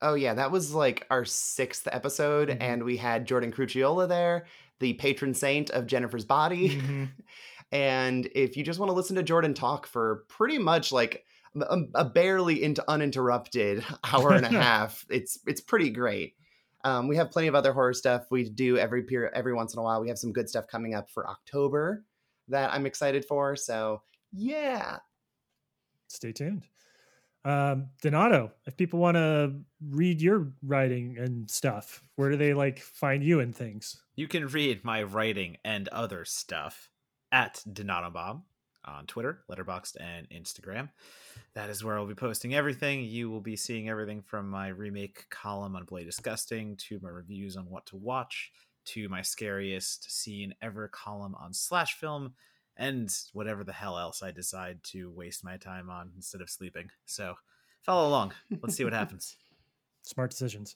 [0.01, 2.57] Oh yeah, that was like our sixth episode, Mhm.
[2.59, 4.45] and we had Jordan Crucchiola there,
[4.81, 6.71] the patron saint of Jennifer's Body.
[6.81, 7.09] Mhm.
[7.71, 11.23] and if you just want to listen to Jordan talk for pretty much like
[11.55, 16.35] a, a barely into uninterrupted hour and a half, it's it's pretty great.
[16.83, 19.79] Um, we have plenty of other horror stuff we do every period, every once in
[19.79, 19.99] a while.
[19.99, 22.05] We have some good stuff coming up for October
[22.47, 23.55] that I'm excited for.
[23.55, 24.01] So
[24.31, 24.97] yeah,
[26.07, 26.63] Stay tuned.
[27.45, 29.53] Um, Donato, if people want to
[29.89, 34.01] read your writing and stuff, where do they like find you and things?
[34.15, 36.89] You can read my writing and other stuff
[37.31, 38.41] at Donatobob
[38.87, 40.89] on Twitter, Letterboxd, and Instagram.
[41.53, 43.03] That is where I'll be posting everything.
[43.03, 47.57] You will be seeing everything from my remake column on Bloody Disgusting to my reviews
[47.57, 48.51] on what to watch
[48.85, 52.33] to my scariest scene ever column on Slash Film
[52.77, 56.89] and whatever the hell else I decide to waste my time on instead of sleeping.
[57.05, 57.35] So
[57.81, 58.33] follow along.
[58.61, 59.35] Let's see what happens.
[60.03, 60.75] Smart decisions.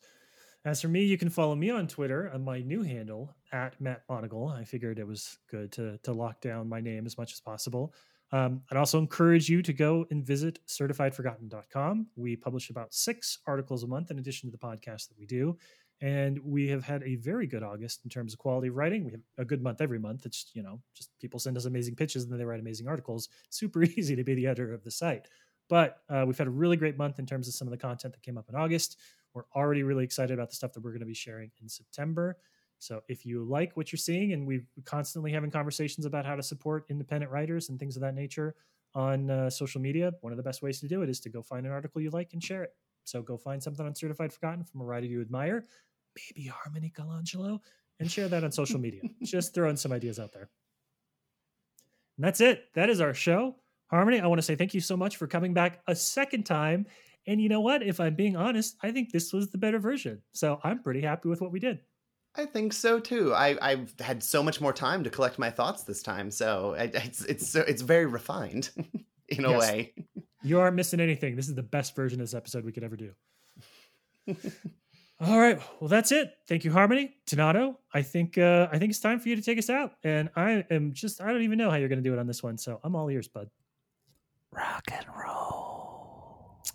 [0.64, 4.08] As for me, you can follow me on Twitter on my new handle at Matt
[4.08, 4.56] Monagle.
[4.56, 7.94] I figured it was good to to lock down my name as much as possible.
[8.32, 12.08] Um, I'd also encourage you to go and visit certifiedforgotten.com.
[12.16, 15.58] We publish about six articles a month in addition to the podcast that we do.
[16.00, 19.04] And we have had a very good August in terms of quality of writing.
[19.04, 20.26] We have a good month every month.
[20.26, 23.30] It's, you know, just people send us amazing pitches and then they write amazing articles.
[23.50, 25.28] Super easy to be the editor of the site.
[25.70, 28.14] But uh, we've had a really great month in terms of some of the content
[28.14, 28.98] that came up in August.
[29.34, 32.38] We're already really excited about the stuff that we're going to be sharing in September.
[32.80, 36.44] So if you like what you're seeing, and we're constantly having conversations about how to
[36.44, 38.56] support independent writers and things of that nature
[38.96, 41.42] on uh, social media, one of the best ways to do it is to go
[41.44, 42.72] find an article you like and share it.
[43.04, 45.66] So go find something on Certified Forgotten from a writer you admire,
[46.16, 47.60] maybe Harmony Colangelo,
[48.00, 49.02] and share that on social media.
[49.24, 50.50] Just throwing some ideas out there.
[52.18, 52.66] And that's it.
[52.74, 53.56] That is our show.
[53.88, 56.88] Harmony, I want to say thank you so much for coming back a second time.
[57.28, 57.84] And you know what?
[57.84, 60.22] If I'm being honest, I think this was the better version.
[60.34, 61.80] So I'm pretty happy with what we did.
[62.36, 63.34] I think so too.
[63.34, 66.84] I, I've had so much more time to collect my thoughts this time, so I,
[66.84, 68.70] it's it's so it's very refined
[69.28, 69.94] in a way.
[70.42, 71.36] You aren't missing anything.
[71.36, 73.12] This is the best version of this episode we could ever do.
[75.20, 75.60] All right.
[75.80, 76.34] Well, that's it.
[76.48, 77.14] Thank you, Harmony.
[77.28, 79.94] Donato, I think uh, I think it's time for you to take us out.
[80.04, 82.42] And I am just I don't even know how you're gonna do it on this
[82.42, 82.58] one.
[82.58, 83.50] So I'm all ears, bud.
[84.52, 85.01] Rock and roll.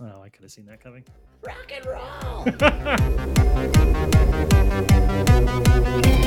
[0.00, 1.04] Oh, I could have seen that coming.
[1.42, 2.44] Rock and roll.